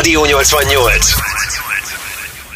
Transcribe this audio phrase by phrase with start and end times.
[0.00, 1.12] Rádió 88.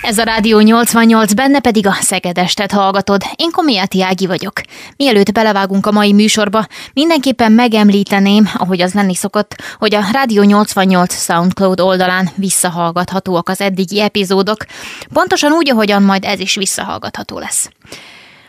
[0.03, 3.23] Ez a Rádió 88, benne pedig a Szegedestet hallgatod.
[3.37, 4.61] Én Komiáti Ági vagyok.
[4.97, 11.23] Mielőtt belevágunk a mai műsorba, mindenképpen megemlíteném, ahogy az lenni szokott, hogy a Rádió 88
[11.23, 14.65] SoundCloud oldalán visszahallgathatóak az eddigi epizódok,
[15.13, 17.71] pontosan úgy, ahogyan majd ez is visszahallgatható lesz.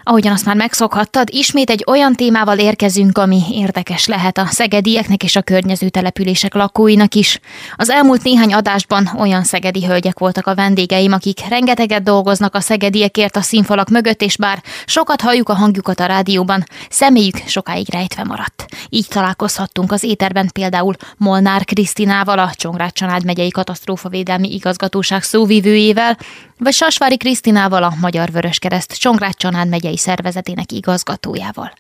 [0.08, 5.36] Ahogyan azt már megszokhattad, ismét egy olyan témával érkezünk, ami érdekes lehet a szegedieknek és
[5.36, 7.40] a környező települések lakóinak is.
[7.76, 13.36] Az elmúlt néhány adásban olyan szegedi hölgyek voltak a vendégeim, akik rengeteget dolgoznak a szegediekért
[13.36, 18.66] a színfalak mögött, és bár sokat halljuk a hangjukat a rádióban, személyük sokáig rejtve maradt.
[18.90, 26.18] Így találkozhattunk az éterben például Molnár Krisztinával, a Csongrád család megyei katasztrófavédelmi igazgatóság szóvivőjével,
[26.58, 31.74] vagy Sasvári Krisztinával, a Magyar Vöröskereszt Csongrád család megyei szervezetének igazgatójával.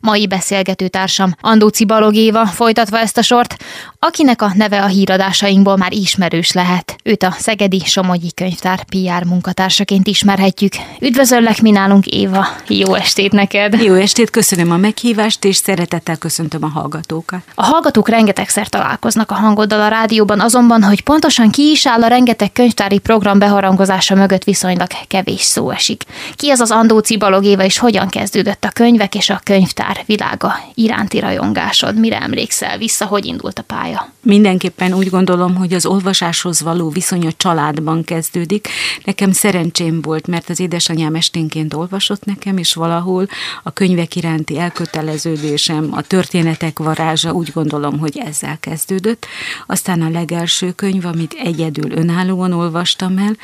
[0.00, 3.56] Mai beszélgető társam Andóci Balogéva folytatva ezt a sort,
[4.04, 6.96] akinek a neve a híradásainkból már ismerős lehet.
[7.04, 10.72] Őt a Szegedi Somogyi Könyvtár PR munkatársaként ismerhetjük.
[11.00, 12.46] Üdvözöllek mi nálunk, Éva!
[12.68, 13.82] Jó estét neked!
[13.82, 17.40] Jó estét, köszönöm a meghívást, és szeretettel köszöntöm a hallgatókat.
[17.54, 22.06] A hallgatók rengetegszer találkoznak a hangoddal a rádióban, azonban, hogy pontosan ki is áll a
[22.06, 26.04] rengeteg könyvtári program beharangozása mögött viszonylag kevés szó esik.
[26.36, 31.20] Ki az az Andóci Balogéva, és hogyan kezdődött a könyvek és a könyvtár világa iránti
[31.20, 31.98] rajongásod?
[31.98, 33.91] Mire emlékszel vissza, hogy indult a pálya?
[34.24, 38.68] Mindenképpen úgy gondolom, hogy az olvasáshoz való viszony a családban kezdődik.
[39.04, 43.28] Nekem szerencsém volt, mert az édesanyám esténként olvasott nekem, és valahol
[43.62, 49.26] a könyvek iránti elköteleződésem, a történetek varázsa úgy gondolom, hogy ezzel kezdődött.
[49.66, 53.36] Aztán a legelső könyv, amit egyedül önállóan olvastam el,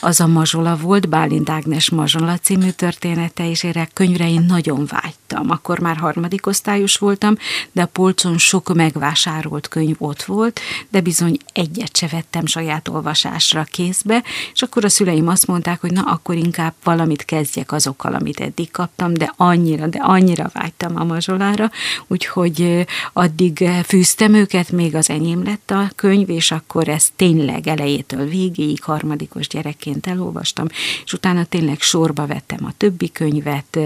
[0.00, 5.50] az a Mazsola volt, Bálint Ágnes Mazsola című története, és erre könyvre nagyon vágytam.
[5.50, 7.36] Akkor már harmadik osztályos voltam,
[7.72, 13.64] de a polcon sok megvásárolt könyv ott volt, de bizony egyet se vettem saját olvasásra
[13.64, 18.40] kézbe, és akkor a szüleim azt mondták, hogy na, akkor inkább valamit kezdjek azokkal, amit
[18.40, 21.70] eddig kaptam, de annyira, de annyira vágytam a mazsolára,
[22.06, 28.28] úgyhogy addig fűztem őket, még az enyém lett a könyv, és akkor ezt tényleg elejétől
[28.28, 30.66] végéig harmadikos gyerekként elolvastam,
[31.04, 33.78] és utána tényleg sorba vettem a többi könyvet,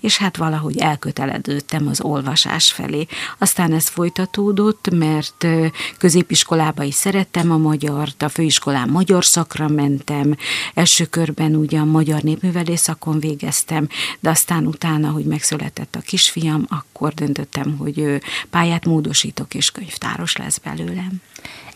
[0.00, 3.06] és hát valahogy elköteleztem elkezdődtem az olvasás felé.
[3.38, 5.37] Aztán ez folytatódott, mert
[5.98, 10.36] középiskolába is szerettem a magyart, a főiskolán magyar szakra mentem,
[10.74, 13.88] első körben ugye a magyar népművelés szakon végeztem,
[14.20, 20.58] de aztán utána, hogy megszületett a kisfiam, akkor döntöttem, hogy pályát módosítok, és könyvtáros lesz
[20.58, 21.20] belőlem.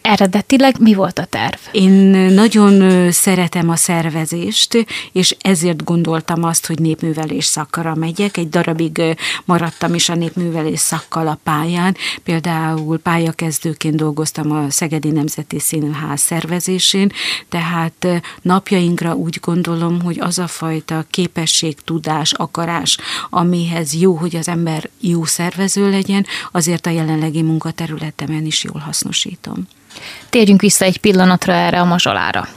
[0.02, 1.58] Eredetileg mi volt a terv?
[1.72, 1.92] Én
[2.32, 8.36] nagyon szeretem a szervezést, és ezért gondoltam azt, hogy népművelés szakra megyek.
[8.36, 9.02] Egy darabig
[9.44, 11.96] maradtam is a népművelés szakkal a pályán.
[12.22, 17.12] Például pályakezdőként dolgoztam a Szegedi Nemzeti Színház szervezésén,
[17.48, 18.06] tehát
[18.42, 22.98] napjainkra úgy gondolom, hogy az a fajta képesség, tudás, akarás,
[23.30, 29.66] amihez jó, hogy az ember jó szervező legyen, azért a jelenlegi munkaterületemen is jól hasznosítom.
[30.30, 32.48] Térjünk vissza egy pillanatra erre a mazsolára.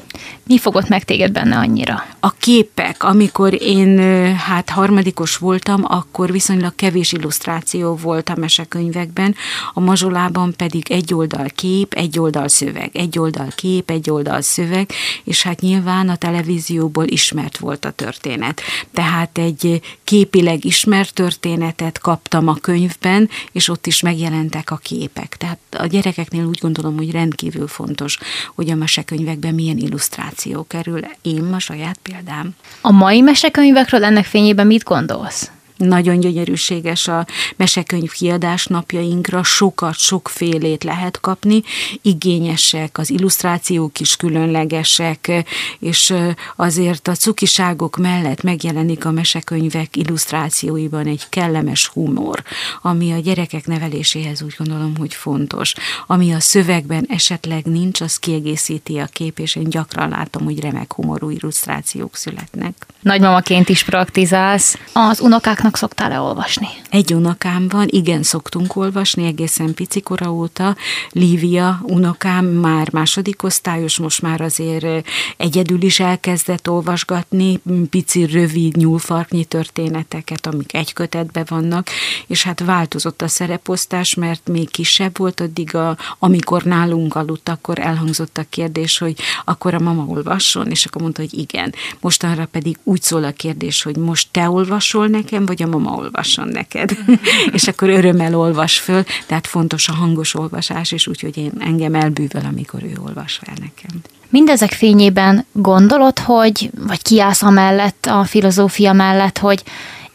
[0.47, 2.05] Mi fogott meg téged benne annyira?
[2.19, 3.99] A képek, amikor én
[4.35, 9.35] hát harmadikos voltam, akkor viszonylag kevés illusztráció volt a mesekönyvekben,
[9.73, 14.89] a mazsolában pedig egy oldal kép, egy oldal szöveg, egy oldal kép, egy oldal szöveg,
[15.23, 18.61] és hát nyilván a televízióból ismert volt a történet.
[18.93, 25.37] Tehát egy képileg ismert történetet kaptam a könyvben, és ott is megjelentek a képek.
[25.37, 28.17] Tehát a gyerekeknél úgy gondolom, hogy rendkívül fontos,
[28.55, 30.33] hogy a mesekönyvekben milyen illusztráció
[30.67, 30.99] kerül.
[31.21, 32.55] Én a saját példám.
[32.81, 35.51] A mai mesekönyvekről ennek fényében mit gondolsz?
[35.77, 37.25] Nagyon gyönyörűséges a
[37.55, 41.63] mesekönyv kiadás napjainkra, sokat, sokfélét lehet kapni,
[42.01, 45.45] igényesek, az illusztrációk is különlegesek,
[45.79, 46.13] és
[46.55, 52.43] azért a cukiságok mellett megjelenik a mesekönyvek illusztrációiban egy kellemes humor,
[52.81, 55.73] ami a gyerekek neveléséhez úgy gondolom, hogy fontos.
[56.07, 60.93] Ami a szövegben esetleg nincs, az kiegészíti a kép, és én gyakran látom, hogy remek
[60.93, 62.85] humorú illusztrációk születnek.
[63.01, 64.77] Nagymamaként is praktizálsz.
[64.93, 66.67] Az unokák unokáknak szoktál-e olvasni?
[66.89, 70.75] Egy unokám van, igen, szoktunk olvasni egészen picikora óta.
[71.11, 75.07] Lívia unokám már második osztályos, most már azért
[75.37, 77.59] egyedül is elkezdett olvasgatni
[77.89, 81.87] pici, rövid, nyúlfarknyi történeteket, amik egy kötetben vannak,
[82.27, 87.79] és hát változott a szereposztás, mert még kisebb volt addig, a, amikor nálunk aludt, akkor
[87.79, 89.15] elhangzott a kérdés, hogy
[89.45, 91.73] akkor a mama olvasson, és akkor mondta, hogy igen.
[91.99, 95.95] Mostanra pedig úgy szól a kérdés, hogy most te olvasol nekem, vagy hogy a mama
[95.95, 96.97] olvasson neked.
[97.53, 102.45] és akkor örömmel olvas föl, tehát fontos a hangos olvasás, és úgyhogy én engem elbűvel,
[102.45, 104.01] amikor ő olvas fel nekem.
[104.29, 109.63] Mindezek fényében gondolod, hogy, vagy kiállsz amellett, a filozófia mellett, hogy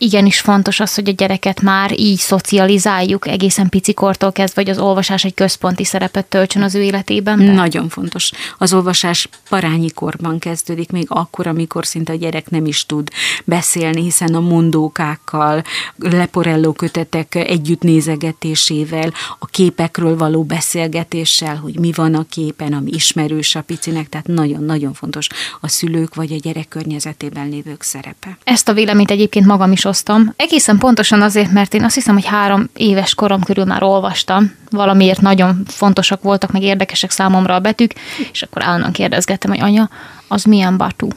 [0.01, 5.25] igenis fontos az, hogy a gyereket már így szocializáljuk egészen picikortól kezdve, hogy az olvasás
[5.25, 7.39] egy központi szerepet töltsön az ő életében?
[7.39, 7.53] Be?
[7.53, 8.31] Nagyon fontos.
[8.59, 13.09] Az olvasás parányi korban kezdődik, még akkor, amikor szinte a gyerek nem is tud
[13.45, 15.63] beszélni, hiszen a mondókákkal,
[15.99, 23.55] leporelló kötetek együtt nézegetésével, a képekről való beszélgetéssel, hogy mi van a képen, ami ismerős
[23.55, 25.27] a picinek, tehát nagyon-nagyon fontos
[25.61, 28.39] a szülők vagy a gyerek környezetében lévők szerepe.
[28.45, 30.33] Ezt a véleményt egyébként magam is osztom.
[30.37, 34.53] Egészen pontosan azért, mert én azt hiszem, hogy három éves korom körül már olvastam.
[34.71, 37.95] Valamiért nagyon fontosak voltak, meg érdekesek számomra a betűk,
[38.33, 39.91] és akkor állandóan kérdezgettem, hogy anya,
[40.33, 41.09] az milyen batú.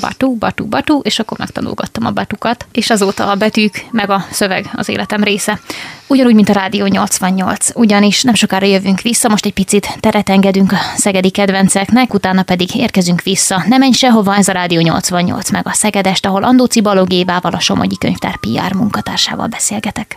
[0.00, 4.70] Batú, batú, batú, és akkor megtanulgattam a batukat, és azóta a betűk meg a szöveg
[4.74, 5.60] az életem része.
[6.06, 10.72] Ugyanúgy, mint a Rádió 88, ugyanis nem sokára jövünk vissza, most egy picit teret engedünk
[10.72, 13.64] a szegedi kedvenceknek, utána pedig érkezünk vissza.
[13.68, 17.96] Nem menj sehova, ez a Rádió 88 meg a Szegedest, ahol Andóci Balogévával, a Somogyi
[17.98, 20.16] Könyvtár PR munkatársával beszélgetek.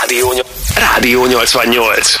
[0.00, 0.32] Rádió,
[0.74, 2.14] Rádió 88.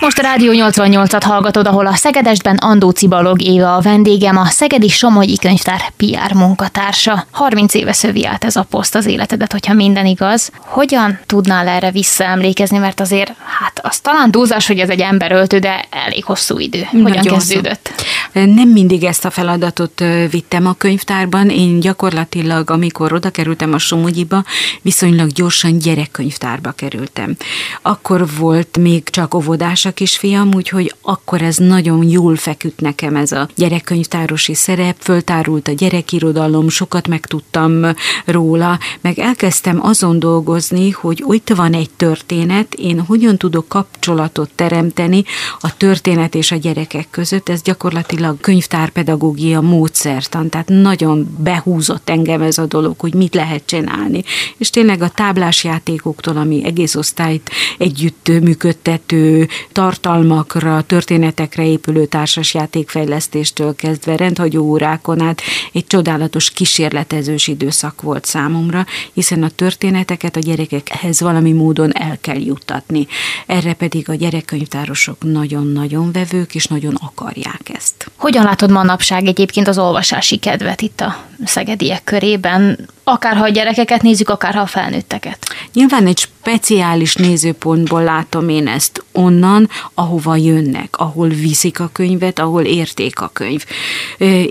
[0.00, 4.88] Most a Rádió 88-at hallgatod, ahol a Szegedestben Andóci Balog Éva a vendégem, a Szegedi
[5.04, 7.26] Somogyi Könyvtár PR munkatársa.
[7.30, 10.50] 30 éve szövi át ez a poszt az életedet, hogyha minden igaz.
[10.58, 15.84] Hogyan tudnál erre visszaemlékezni, mert azért, hát az talán túlzás, hogy ez egy emberöltő, de
[15.90, 16.82] elég hosszú idő.
[16.90, 17.90] Hogyan Nagyon kezdődött?
[18.32, 21.50] Nem mindig ezt a feladatot vittem a könyvtárban.
[21.50, 24.44] Én gyakorlatilag, amikor oda kerültem a Somogyiba,
[24.82, 27.36] viszonylag gyorsan gyerekkönyvtárba kerültem.
[27.82, 33.32] Akkor volt még csak óvodás a kisfiam, úgyhogy akkor ez nagyon jól feküdt nekem ez
[33.32, 37.86] a gyerekkönyvtárosi szerep, föltárult a gyerekirodalom, sokat megtudtam
[38.24, 45.24] róla, meg elkezdtem azon dolgozni, hogy ott van egy történet, én hogyan tudok kapcsolatot teremteni
[45.60, 52.58] a történet és a gyerekek között, ez gyakorlatilag könyvtárpedagógia módszertan, tehát nagyon behúzott engem ez
[52.58, 54.22] a dolog, hogy mit lehet csinálni.
[54.56, 64.70] És tényleg a táblásjátékoktól, ami egész osztályt együtt működtető tartalmakra, történetekre épülő társasjátékfejlesztéstől kezdve rendhagyó
[64.84, 65.42] órákon át
[65.72, 72.40] egy csodálatos kísérletezős időszak volt számomra, hiszen a történeteket a gyerekekhez valami módon el kell
[72.40, 73.06] juttatni.
[73.46, 78.10] Erre pedig a gyerekkönyvtárosok nagyon-nagyon vevők, és nagyon akarják ezt.
[78.16, 82.88] Hogyan látod manapság egyébként az olvasási kedvet itt a szegediek körében?
[83.04, 85.46] Akárha a gyerekeket nézzük, akárha a felnőtteket.
[85.72, 92.62] Nyilván egy speciális nézőpontból látom én ezt onnan, ahova jönnek, ahol viszik a könyvet, ahol
[92.62, 93.64] érték a könyv.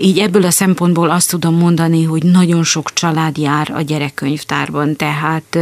[0.00, 5.58] Így ebből a szempontból azt tudom mondani, hogy nagyon sok család jár a gyerekkönyvtárban, tehát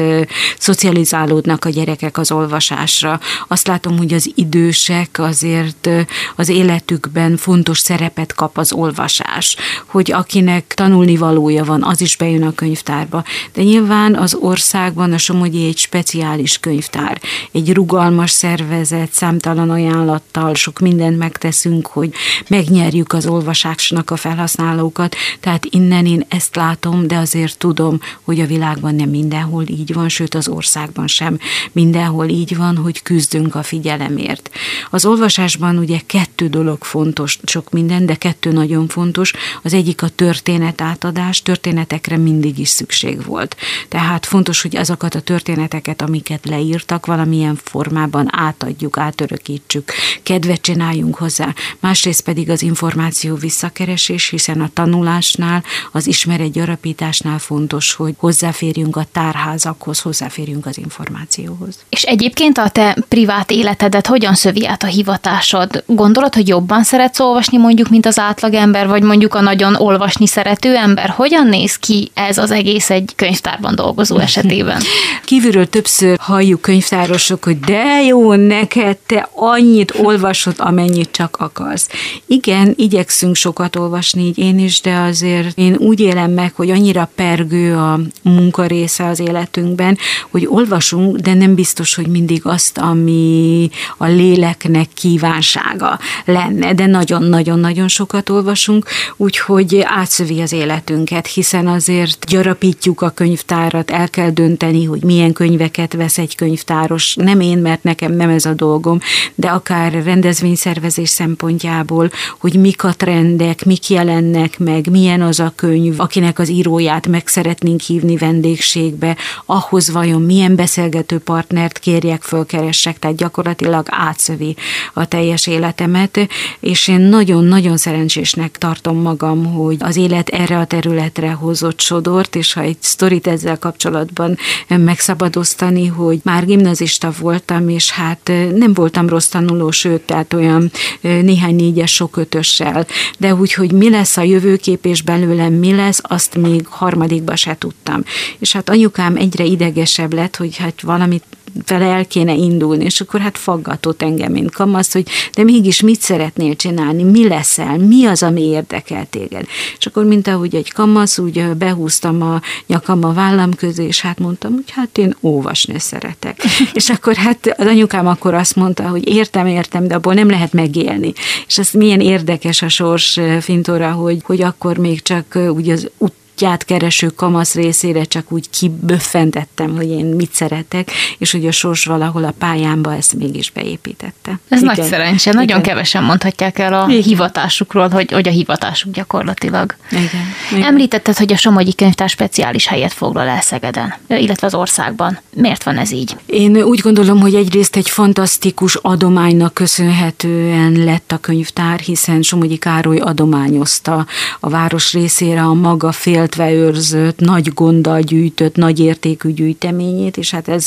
[0.59, 3.21] szocializálódnak a gyerekek az olvasásra.
[3.49, 5.89] Azt látom, hogy az idősek azért
[6.37, 9.57] az életükben fontos szerepet kap az olvasás,
[9.87, 13.25] hogy akinek tanulni valója van, az is bejön a könyvtárba.
[13.53, 17.21] De nyilván az országban a Somogyi egy speciális könyvtár,
[17.53, 22.13] egy rugalmas szervezet, számtalan ajánlattal, sok mindent megteszünk, hogy
[22.49, 28.47] megnyerjük az olvasásnak a felhasználókat, tehát innen én ezt látom, de azért tudom, hogy a
[28.47, 31.39] világban nem mindenhol így van, sőt az országban sem
[31.73, 34.51] mindenhol így van, hogy küzdünk a figyelemért.
[34.91, 39.33] Az olvasásban ugye kettő dolog fontos, sok minden, de kettő nagyon fontos.
[39.63, 43.57] Az egyik a történet átadás, történetekre mindig is szükség volt.
[43.89, 51.55] Tehát fontos, hogy azokat a történeteket, amiket leírtak, valamilyen formában átadjuk, átörökítsük, kedvet csináljunk hozzá.
[51.81, 60.01] Másrészt pedig az információ visszakeresés, hiszen a tanulásnál, az ismeretgyarapításnál fontos, hogy hozzáférjünk a tárházakhoz,
[60.01, 61.79] hozzáférjünk az információhoz.
[61.89, 65.85] És egyébként a te privát életedet hogyan szövi át a hivatásod?
[65.87, 70.77] Gondolod, hogy jobban szeretsz olvasni mondjuk, mint az átlagember, vagy mondjuk a nagyon olvasni szerető
[70.77, 71.09] ember?
[71.09, 74.83] Hogyan néz ki ez az egész egy könyvtárban dolgozó esetében?
[75.25, 81.89] Kívülről többször halljuk könyvtárosok, hogy de jó, neked te annyit olvasod, amennyit csak akarsz.
[82.27, 87.11] Igen, igyekszünk sokat olvasni, így én is, de azért én úgy élem meg, hogy annyira
[87.15, 89.99] pergő a munka része az életünkben,
[90.31, 97.89] hogy olvasunk, de nem biztos, hogy mindig azt, ami a léleknek kívánsága lenne, de nagyon-nagyon-nagyon
[97.89, 104.85] sokat olvasunk, úgyhogy átszövi az életünket, hiszen azért gyarap gyarapítjuk a könyvtárat, el kell dönteni,
[104.85, 107.15] hogy milyen könyveket vesz egy könyvtáros.
[107.15, 108.99] Nem én, mert nekem nem ez a dolgom,
[109.35, 116.01] de akár rendezvényszervezés szempontjából, hogy mik a trendek, mik jelennek meg, milyen az a könyv,
[116.01, 119.17] akinek az íróját meg szeretnénk hívni vendégségbe,
[119.47, 124.57] ahhoz vajon milyen beszélgető partnert kérjek, fölkeressek, tehát gyakorlatilag átszövi
[124.95, 126.29] a teljes életemet,
[126.61, 132.53] és én nagyon-nagyon szerencsésnek tartom magam, hogy az élet erre a területre hozott sodort, és
[132.53, 134.37] ha egy sztorit ezzel kapcsolatban
[134.69, 140.71] megszabadoztani, hogy már gimnazista voltam, és hát nem voltam rossz tanuló, sőt, tehát olyan
[141.01, 142.87] néhány négyes sok ötössel,
[143.19, 147.57] de úgy, hogy mi lesz a jövőkép, és belőlem mi lesz, azt még harmadikba se
[147.59, 148.05] tudtam.
[148.39, 151.25] És hát anyukám egyre idegesebb lett, hogy hát valamit
[151.67, 156.01] vele el kéne indulni, és akkor hát faggatott engem, mint kamasz, hogy de mégis mit
[156.01, 159.47] szeretnél csinálni, mi leszel, mi az, ami érdekel téged.
[159.79, 164.19] És akkor, mint ahogy egy kamasz, úgy behúztam a nyakam a vállam közé, és hát
[164.19, 166.45] mondtam, hogy hát én óvasni szeretek.
[166.73, 170.53] és akkor hát az anyukám akkor azt mondta, hogy értem, értem, de abból nem lehet
[170.53, 171.13] megélni.
[171.47, 176.13] És ez milyen érdekes a sors, Fintora, hogy, hogy akkor még csak úgy az ut
[176.33, 181.85] útját kereső kamasz részére csak úgy kiböffentettem, hogy én mit szeretek, és hogy a sors
[181.85, 184.39] valahol a pályámba ezt mégis beépítette.
[184.49, 184.75] Ez Igen.
[184.77, 185.33] nagy szerencse.
[185.33, 185.63] Nagyon Igen.
[185.63, 187.03] kevesen mondhatják el a Igen.
[187.03, 189.75] hivatásukról, hogy, hogy a hivatásuk gyakorlatilag.
[189.91, 190.05] Igen.
[190.53, 190.63] Igen.
[190.63, 195.19] Említetted, hogy a Somogyi Könyvtár speciális helyet foglal el Szegeden, illetve az országban.
[195.35, 196.17] Miért van ez így?
[196.27, 202.99] Én úgy gondolom, hogy egyrészt egy fantasztikus adománynak köszönhetően lett a könyvtár, hiszen Somogyi Károly
[202.99, 204.07] adományozta
[204.41, 210.31] a város részére a maga fél féltve őrzött, nagy gonddal gyűjtött, nagy értékű gyűjteményét, és
[210.31, 210.67] hát ez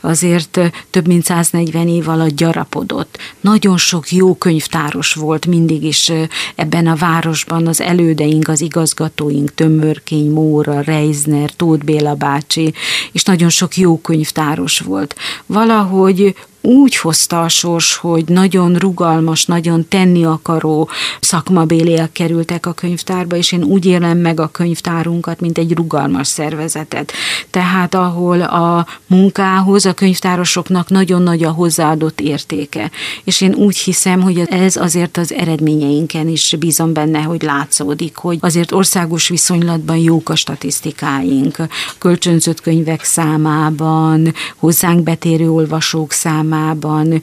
[0.00, 3.18] azért több mint 140 év alatt gyarapodott.
[3.40, 6.12] Nagyon sok jó könyvtáros volt mindig is
[6.54, 12.72] ebben a városban, az elődeink, az igazgatóink, Tömörkény, Móra, Reisner, Tóth Béla bácsi,
[13.12, 15.14] és nagyon sok jó könyvtáros volt.
[15.46, 20.88] Valahogy úgy hozta a sors, hogy nagyon rugalmas, nagyon tenni akaró
[21.20, 27.12] szakmabéliek kerültek a könyvtárba, és én úgy élem meg a könyvtárunkat, mint egy rugalmas szervezetet.
[27.50, 32.90] Tehát ahol a munkához a könyvtárosoknak nagyon nagy a hozzáadott értéke.
[33.24, 38.38] És én úgy hiszem, hogy ez azért az eredményeinken is bízom benne, hogy látszódik, hogy
[38.40, 41.56] azért országos viszonylatban jók a statisztikáink,
[41.98, 47.22] kölcsönzött könyvek számában, hozzánk betérő olvasók számában, formában,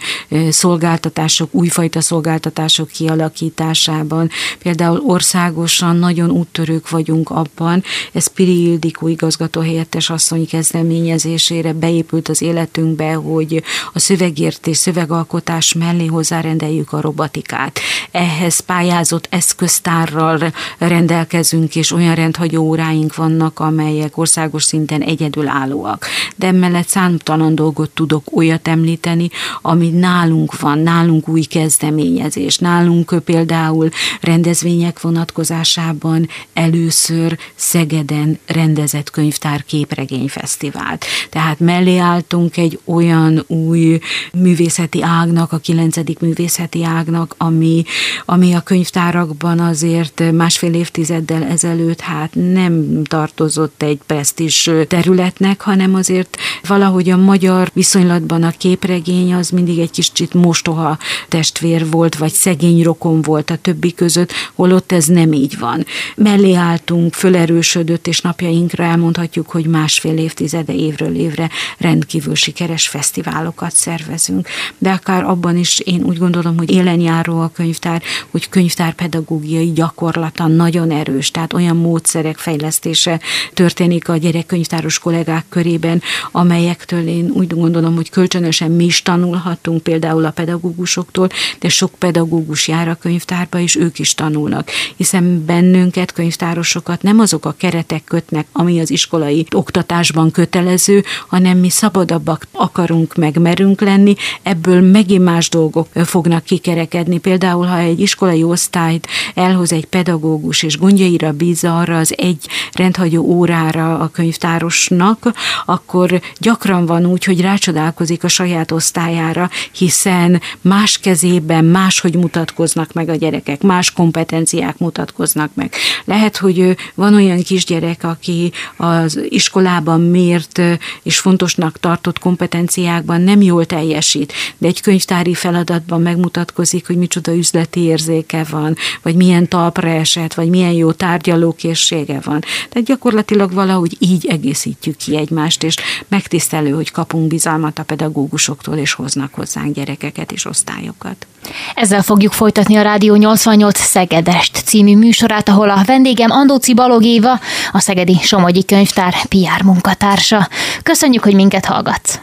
[0.50, 4.30] szolgáltatások, újfajta szolgáltatások kialakításában.
[4.64, 12.42] Például országosan nagyon úttörők vagyunk abban, ez Piri Ildikó igazgató helyettes asszony kezdeményezésére beépült az
[12.42, 17.80] életünkbe, hogy a szövegértés, szövegalkotás mellé hozzárendeljük a robotikát.
[18.12, 26.06] Ehhez pályázott eszköztárral rendelkezünk, és olyan rendhagyó óráink vannak, amelyek országos szinten egyedülállóak.
[26.36, 29.30] De emellett számtalan dolgot tudok olyat említeni, segíteni,
[29.62, 33.90] ami nálunk van, nálunk új kezdeményezés, nálunk például
[34.22, 41.06] rendezvények vonatkozásában először Szegeden rendezett könyvtár képregényfesztivált.
[41.30, 44.00] Tehát mellé álltunk egy olyan új
[44.34, 47.84] művészeti ágnak, a kilencedik művészeti ágnak, ami,
[48.26, 56.38] ami a könyvtárakban azért másfél évtizeddel ezelőtt hát nem tartozott egy presztis területnek, hanem azért
[56.68, 60.98] valahogy a magyar viszonylatban a képregény szegény az mindig egy kicsit mostoha
[61.28, 65.86] testvér volt, vagy szegény rokon volt a többi között, holott ez nem így van.
[66.16, 74.48] Mellé álltunk, fölerősödött, és napjainkra elmondhatjuk, hogy másfél évtizede évről évre rendkívül sikeres fesztiválokat szervezünk.
[74.78, 78.02] De akár abban is én úgy gondolom, hogy élenjáró a könyvtár,
[78.32, 83.20] hogy könyvtárpedagógiai gyakorlata nagyon erős, tehát olyan módszerek fejlesztése
[83.54, 86.02] történik a gyerekkönyvtáros kollégák körében,
[86.32, 91.30] amelyektől én úgy gondolom, hogy kölcsönösen mi is is tanulhatunk például a pedagógusoktól,
[91.60, 97.46] de sok pedagógus jár a könyvtárba, és ők is tanulnak, hiszen bennünket, könyvtárosokat nem azok
[97.46, 104.16] a keretek kötnek, ami az iskolai oktatásban kötelező, hanem mi szabadabbak akarunk, meg merünk lenni,
[104.44, 107.18] ebből megint más dolgok fognak kikerekedni.
[107.18, 113.24] Például, ha egy iskolai osztályt elhoz egy pedagógus, és gondjaira bízza arra az egy rendhagyó
[113.24, 115.32] órára a könyvtárosnak,
[115.66, 122.94] akkor gyakran van úgy, hogy rácsodálkozik a saját osztály osztályára, hiszen más kezében máshogy mutatkoznak
[122.94, 125.74] meg a gyerekek, más kompetenciák mutatkoznak meg.
[126.06, 130.62] Lehet, hogy van olyan kisgyerek, aki az iskolában mért
[131.04, 137.80] és fontosnak tartott kompetenciákban nem jól teljesít, de egy könyvtári feladatban megmutatkozik, hogy micsoda üzleti
[137.80, 142.40] érzéke van, vagy milyen talpra esett, vagy milyen jó tárgyalókészsége van.
[142.70, 145.76] Tehát gyakorlatilag valahogy így egészítjük ki egymást, és
[146.08, 151.28] megtisztelő, hogy kapunk bizalmat a pedagógusoktól, és hoznak hozzánk gyerekeket és osztályokat.
[151.76, 157.40] Ezzel fogjuk folytatni a Rádió 88 Szegedest című műsorát, ahol a vendégem Andóci Balog Éva,
[157.72, 160.48] a Szegedi Somogyi Könyvtár PR munkatársa.
[160.84, 162.20] Köszönjük, hogy minket hallgatsz!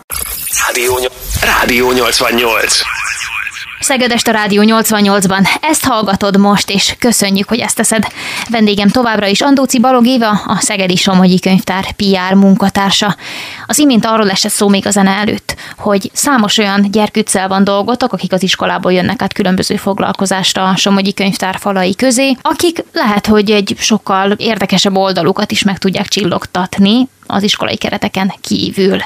[0.67, 0.99] Rádió,
[1.41, 2.81] Rádió 88
[3.87, 5.49] Szegedest a Rádió 88-ban.
[5.61, 8.07] Ezt hallgatod most, és köszönjük, hogy ezt teszed.
[8.51, 13.17] Vendégem továbbra is Andóci Balog Éva, a Szegedi Somogyi Könyvtár PR munkatársa.
[13.67, 18.13] Az imént arról esett szó még a zene előtt, hogy számos olyan gyerkőccel van dolgotok,
[18.13, 23.51] akik az iskolából jönnek át különböző foglalkozásra a Somogyi Könyvtár falai közé, akik lehet, hogy
[23.51, 28.99] egy sokkal érdekesebb oldalukat is meg tudják csillogtatni, az iskolai kereteken kívül.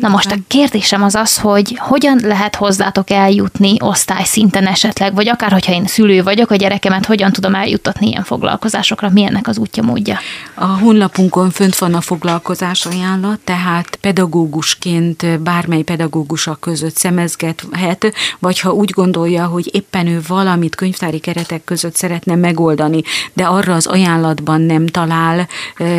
[0.00, 5.52] Na most a kérdésem az az, hogy hogyan lehet hozzátok eljutni osztályszinten esetleg, vagy akár,
[5.52, 10.18] hogyha én szülő vagyok, a gyerekemet hogyan tudom eljuttatni ilyen foglalkozásokra, milyennek az útja módja?
[10.54, 18.72] A honlapunkon fönt van a foglalkozás ajánlat, tehát pedagógusként bármely pedagógusak között szemezgethet, vagy ha
[18.72, 23.02] úgy gondolja, hogy éppen ő valamit könyvtári keretek között szeretne megoldani,
[23.32, 25.48] de arra az ajánlatban nem talál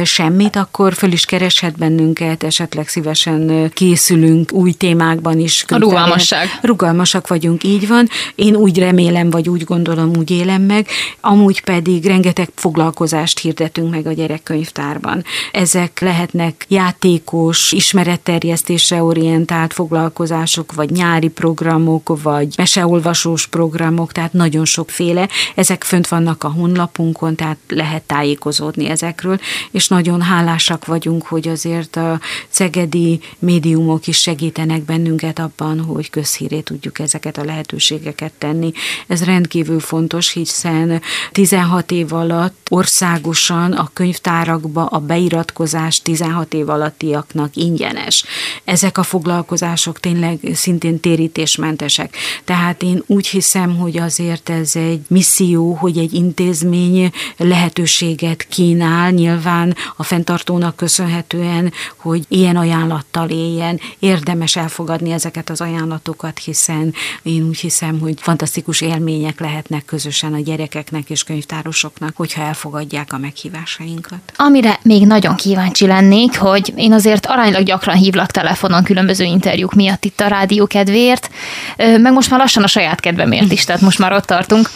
[0.03, 5.65] semmit, akkor föl is keres kereshet bennünket, esetleg szívesen készülünk új témákban is.
[5.67, 6.47] A rugalmasság.
[6.61, 8.07] Rugalmasak vagyunk, így van.
[8.35, 10.87] Én úgy remélem, vagy úgy gondolom, úgy élem meg.
[11.21, 15.23] Amúgy pedig rengeteg foglalkozást hirdetünk meg a gyerekkönyvtárban.
[15.51, 25.29] Ezek lehetnek játékos, ismeretterjesztésre orientált foglalkozások, vagy nyári programok, vagy meseolvasós programok, tehát nagyon sokféle.
[25.55, 29.39] Ezek fönt vannak a honlapunkon, tehát lehet tájékozódni ezekről,
[29.71, 32.19] és nagyon hálásak vagyunk, hogy hogy azért a
[32.49, 38.71] cegedi médiumok is segítenek bennünket abban, hogy közhíré tudjuk ezeket a lehetőségeket tenni.
[39.07, 47.55] Ez rendkívül fontos, hiszen 16 év alatt országosan a könyvtárakba a beiratkozás 16 év alattiaknak
[47.55, 48.23] ingyenes.
[48.63, 52.15] Ezek a foglalkozások tényleg szintén térítésmentesek.
[52.43, 59.75] Tehát én úgy hiszem, hogy azért ez egy misszió, hogy egy intézmény lehetőséget kínál, nyilván
[59.95, 63.79] a fenntartónak köszönhető illetően, hogy ilyen ajánlattal éljen.
[63.99, 70.39] Érdemes elfogadni ezeket az ajánlatokat, hiszen én úgy hiszem, hogy fantasztikus élmények lehetnek közösen a
[70.39, 74.19] gyerekeknek és könyvtárosoknak, hogyha elfogadják a meghívásainkat.
[74.35, 80.05] Amire még nagyon kíváncsi lennék, hogy én azért aránylag gyakran hívlak telefonon különböző interjúk miatt
[80.05, 81.29] itt a rádió kedvéért,
[81.77, 84.69] meg most már lassan a saját kedvemért is, tehát most már ott tartunk.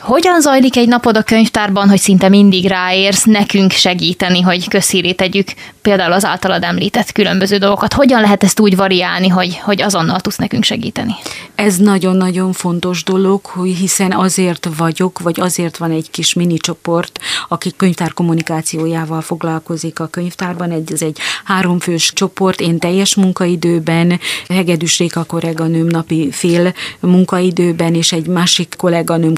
[0.00, 5.48] Hogyan zajlik egy napod a könyvtárban, hogy szinte mindig ráérsz nekünk segíteni, hogy közhírét tegyük
[5.82, 7.92] például az általad említett különböző dolgokat?
[7.92, 11.14] Hogyan lehet ezt úgy variálni, hogy, hogy azonnal tudsz nekünk segíteni?
[11.54, 17.18] Ez nagyon-nagyon fontos dolog, hogy hiszen azért vagyok, vagy azért van egy kis mini csoport,
[17.48, 20.84] aki könyvtár kommunikációjával foglalkozik a könyvtárban.
[20.92, 28.26] Ez egy háromfős csoport, én teljes munkaidőben, Hegedűs Réka kolléganőm napi fél munkaidőben, és egy
[28.26, 29.34] másik kolléganőm,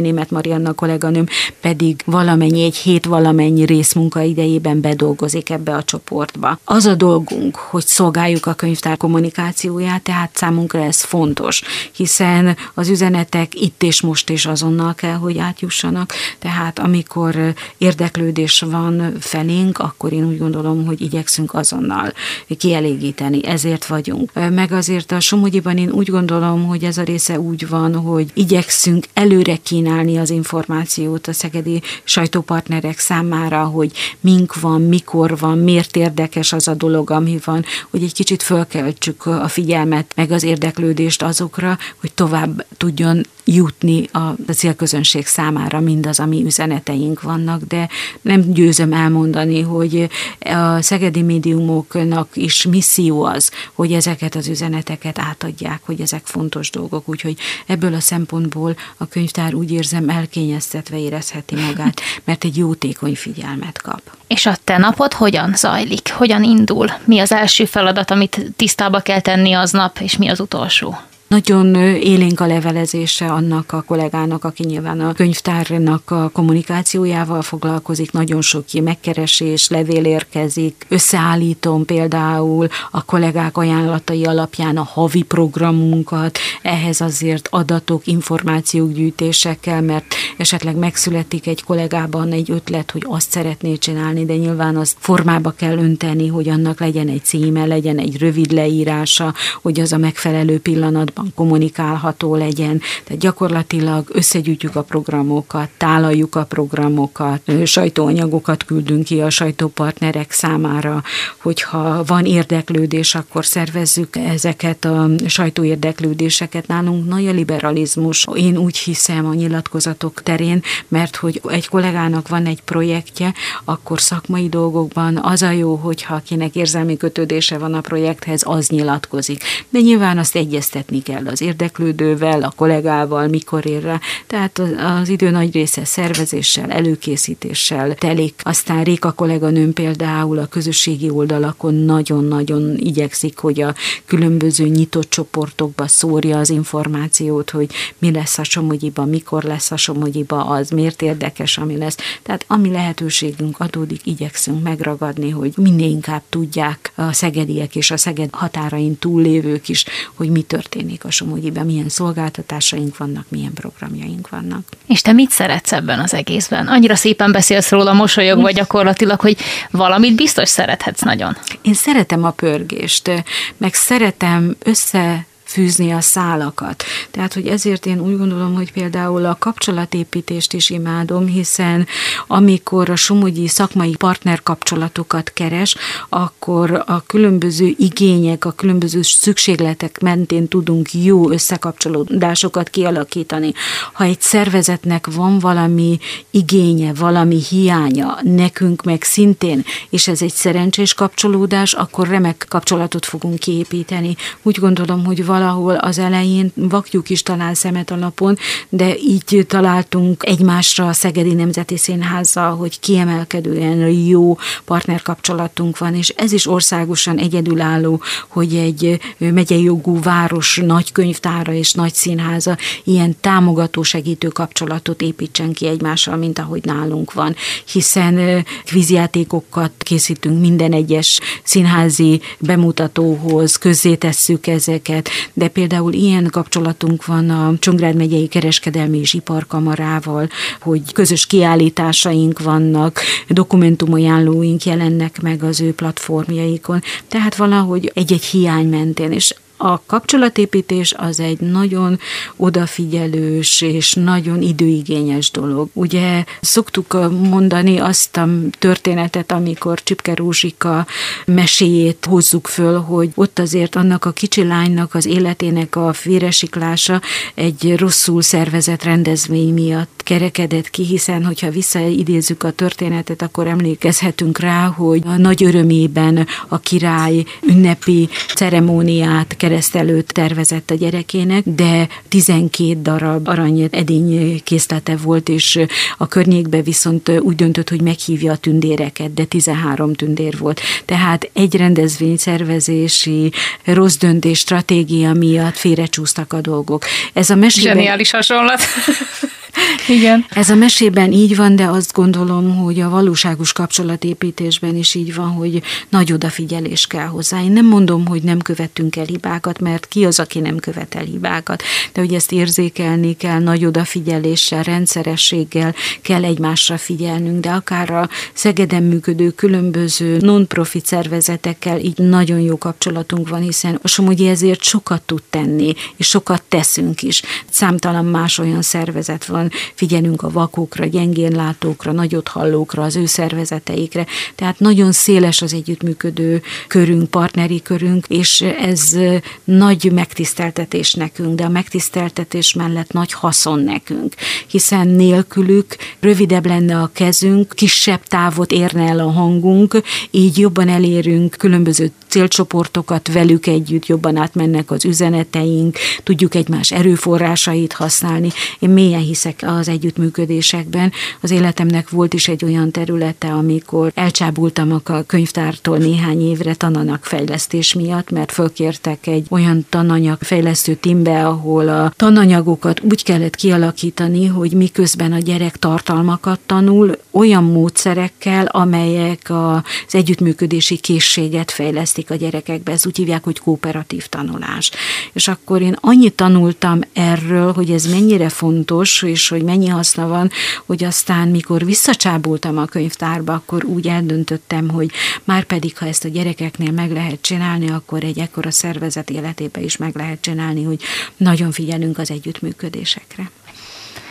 [0.00, 1.26] Kosszalányi Német Marianna kolléganőm
[1.60, 6.58] pedig valamennyi, egy hét valamennyi rész munkaidejében bedolgozik ebbe a csoportba.
[6.64, 13.60] Az a dolgunk, hogy szolgáljuk a könyvtár kommunikációját, tehát számunkra ez fontos, hiszen az üzenetek
[13.60, 20.24] itt és most és azonnal kell, hogy átjussanak, tehát amikor érdeklődés van felénk, akkor én
[20.24, 22.12] úgy gondolom, hogy igyekszünk azonnal
[22.58, 24.32] kielégíteni, ezért vagyunk.
[24.50, 29.04] Meg azért a Somogyiban én úgy gondolom, hogy ez a része úgy van, hogy igyekszünk
[29.14, 36.52] előre kínálni az információt a szegedi sajtópartnerek számára, hogy mink van, mikor van, miért érdekes
[36.52, 41.78] az a dolog, ami van, hogy egy kicsit fölkeltsük a figyelmet, meg az érdeklődést azokra,
[42.00, 47.88] hogy tovább tudjon jutni a célközönség számára mindaz, ami üzeneteink vannak, de
[48.20, 50.08] nem győzöm elmondani, hogy
[50.40, 57.08] a szegedi médiumoknak is misszió az, hogy ezeket az üzeneteket átadják, hogy ezek fontos dolgok,
[57.08, 57.36] úgyhogy
[57.66, 64.02] ebből a szempontból a könyvtár úgy érzem elkényeztetve érezheti magát, mert egy jótékony figyelmet kap.
[64.26, 66.12] És a te napod hogyan zajlik?
[66.12, 66.90] Hogyan indul?
[67.04, 70.98] Mi az első feladat, amit tisztába kell tenni aznap, és mi az utolsó?
[71.34, 78.40] Nagyon élénk a levelezése annak a kollégának, aki nyilván a könyvtárnak a kommunikációjával foglalkozik, nagyon
[78.40, 87.48] sok megkeresés, levél érkezik, összeállítom például a kollégák ajánlatai alapján a havi programunkat, ehhez azért
[87.50, 94.36] adatok, információk gyűjtésekkel, mert esetleg megszületik egy kollégában egy ötlet, hogy azt szeretné csinálni, de
[94.36, 99.80] nyilván azt formába kell önteni, hogy annak legyen egy címe, legyen egy rövid leírása, hogy
[99.80, 102.80] az a megfelelő pillanatban kommunikálható legyen.
[103.04, 111.02] Tehát gyakorlatilag összegyűjtjük a programokat, tálaljuk a programokat, sajtóanyagokat küldünk ki a sajtópartnerek számára,
[111.40, 116.66] hogyha van érdeklődés, akkor szervezzük ezeket a sajtóérdeklődéseket.
[116.66, 118.26] Nálunk nagy a liberalizmus.
[118.34, 124.48] Én úgy hiszem a nyilatkozatok terén, mert hogy egy kollégának van egy projektje, akkor szakmai
[124.48, 129.42] dolgokban az a jó, hogyha akinek érzelmi kötődése van a projekthez, az nyilatkozik.
[129.68, 134.00] De nyilván azt egyeztetni kell az érdeklődővel, a kollégával, mikor ér rá.
[134.26, 134.62] Tehát
[135.00, 138.40] az idő nagy része szervezéssel, előkészítéssel telik.
[138.42, 143.74] Aztán Réka kolléganőm például a közösségi oldalakon nagyon-nagyon igyekszik, hogy a
[144.06, 150.44] különböző nyitott csoportokba szórja az információt, hogy mi lesz a Somogyiba, mikor lesz a Somogyiba,
[150.44, 151.96] az miért érdekes, ami lesz.
[152.22, 158.28] Tehát ami lehetőségünk adódik, igyekszünk megragadni, hogy minél inkább tudják a szegediek és a Szeged
[158.32, 164.62] határain túllévők is, hogy mi történik a Somogyiben, milyen szolgáltatásaink vannak, milyen programjaink vannak.
[164.86, 166.66] És te mit szeretsz ebben az egészben?
[166.66, 169.36] Annyira szépen beszélsz róla, mosolyogva gyakorlatilag, hogy
[169.70, 171.36] valamit biztos szerethetsz nagyon.
[171.62, 173.10] Én szeretem a pörgést,
[173.56, 176.84] meg szeretem össze fűzni a szálakat.
[177.10, 181.86] Tehát, hogy ezért én úgy gondolom, hogy például a kapcsolatépítést is imádom, hiszen
[182.26, 185.76] amikor a Somogyi szakmai partnerkapcsolatokat keres,
[186.08, 193.52] akkor a különböző igények, a különböző szükségletek mentén tudunk jó összekapcsolódásokat kialakítani.
[193.92, 195.98] Ha egy szervezetnek van valami
[196.30, 203.38] igénye, valami hiánya, nekünk meg szintén, és ez egy szerencsés kapcsolódás, akkor remek kapcsolatot fogunk
[203.38, 204.16] kiépíteni.
[204.42, 208.36] Úgy gondolom, hogy valami valahol az elején vakjuk is talál szemet a napon,
[208.68, 216.32] de így találtunk egymásra a Szegedi Nemzeti Színházzal, hogy kiemelkedően jó partnerkapcsolatunk van, és ez
[216.32, 223.82] is országosan egyedülálló, hogy egy megyei jogú város nagy könyvtára és nagy színháza ilyen támogató
[223.82, 227.36] segítő kapcsolatot építsen ki egymással, mint ahogy nálunk van,
[227.72, 237.54] hiszen kvízjátékokat készítünk minden egyes színházi bemutatóhoz, közzétesszük ezeket, de például ilyen kapcsolatunk van a
[237.58, 240.28] Csongrád megyei kereskedelmi és iparkamarával,
[240.60, 249.12] hogy közös kiállításaink vannak, dokumentumajánlóink jelennek meg az ő platformjaikon, tehát valahogy egy-egy hiány mentén,
[249.12, 251.98] és a kapcsolatépítés az egy nagyon
[252.36, 255.68] odafigyelős és nagyon időigényes dolog.
[255.72, 256.92] Ugye szoktuk
[257.28, 260.86] mondani azt a történetet, amikor Csipke Rózsika
[261.26, 267.00] meséjét hozzuk föl, hogy ott azért annak a kicsi lánynak az életének a félresiklása
[267.34, 274.66] egy rosszul szervezett rendezvény miatt kerekedett ki, hiszen hogyha visszaidézzük a történetet, akkor emlékezhetünk rá,
[274.66, 283.28] hogy a nagy örömében a király ünnepi ceremóniát keresztelőt tervezett a gyerekének, de 12 darab
[283.28, 285.58] arany edény készlete volt, és
[285.98, 290.60] a környékbe viszont úgy döntött, hogy meghívja a tündéreket, de 13 tündér volt.
[290.84, 293.32] Tehát egy rendezvény szervezési
[293.64, 296.84] rossz döntés stratégia miatt félrecsúsztak a dolgok.
[297.12, 297.72] Ez a mesében...
[297.72, 298.60] Zseniális hasonlat.
[299.88, 300.26] Igen.
[300.30, 305.28] Ez a mesében így van, de azt gondolom, hogy a valóságos kapcsolatépítésben is így van,
[305.28, 307.42] hogy nagy odafigyelés kell hozzá.
[307.42, 311.62] Én nem mondom, hogy nem követtünk el hibákat, mert ki az, aki nem követel hibákat,
[311.92, 318.82] de hogy ezt érzékelni kell, nagy odafigyeléssel, rendszerességgel kell egymásra figyelnünk, de akár a Szegeden
[318.82, 325.22] működő különböző non-profit szervezetekkel így nagyon jó kapcsolatunk van, hiszen a Somogyi ezért sokat tud
[325.30, 327.22] tenni, és sokat teszünk is.
[327.50, 334.06] Számtalan más olyan szervezet van, van, figyelünk a vakokra, gyengénlátókra, nagyot hallókra, az ő szervezeteikre.
[334.34, 338.96] Tehát nagyon széles az együttműködő körünk, partneri körünk, és ez
[339.44, 344.14] nagy megtiszteltetés nekünk, de a megtiszteltetés mellett nagy haszon nekünk,
[344.46, 351.34] hiszen nélkülük rövidebb lenne a kezünk, kisebb távot érne el a hangunk, így jobban elérünk
[351.38, 358.28] különböző célcsoportokat, velük együtt jobban átmennek az üzeneteink, tudjuk egymás erőforrásait használni.
[358.58, 360.92] Én mélyen hiszek az együttműködésekben.
[361.20, 367.74] Az életemnek volt is egy olyan területe, amikor elcsábultam a könyvtártól néhány évre tananyag fejlesztés
[367.74, 374.52] miatt, mert fölkértek egy olyan tananyag fejlesztő tímbe, ahol a tananyagokat úgy kellett kialakítani, hogy
[374.52, 382.72] miközben a gyerek tartalmakat tanul, olyan módszerekkel, amelyek az együttműködési készséget fejlesztik a gyerekekbe.
[382.72, 384.70] Ez úgy hívják, hogy kooperatív tanulás.
[385.12, 390.30] És akkor én annyit tanultam erről, hogy ez mennyire fontos, és hogy mennyi haszna van,
[390.66, 394.90] hogy aztán mikor visszacsábultam a könyvtárba, akkor úgy eldöntöttem, hogy
[395.24, 399.76] már pedig, ha ezt a gyerekeknél meg lehet csinálni, akkor egy ekkora szervezet életébe is
[399.76, 400.82] meg lehet csinálni, hogy
[401.16, 403.30] nagyon figyelünk az együttműködésekre.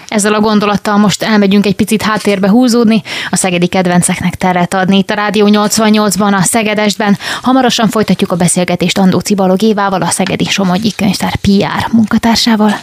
[0.09, 5.09] Ezzel a gondolattal most elmegyünk egy picit háttérbe húzódni, a szegedi kedvenceknek teret adni itt
[5.09, 7.17] a Rádió 88-ban, a Szegedestben.
[7.41, 12.79] Hamarosan folytatjuk a beszélgetést Andóci Balog Évával, a Szegedi Somogyi Könyvtár PR munkatársával.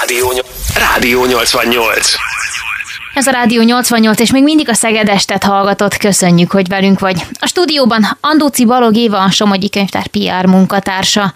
[0.00, 0.32] Rádió,
[0.74, 2.14] Rádió 88.
[3.14, 5.96] Ez a Rádió 88, és még mindig a Szegedestet hallgatott.
[5.96, 7.22] Köszönjük, hogy velünk vagy.
[7.40, 11.32] A stúdióban Andóci Balog Éva, a Somogyi Könyvtár PR munkatársa.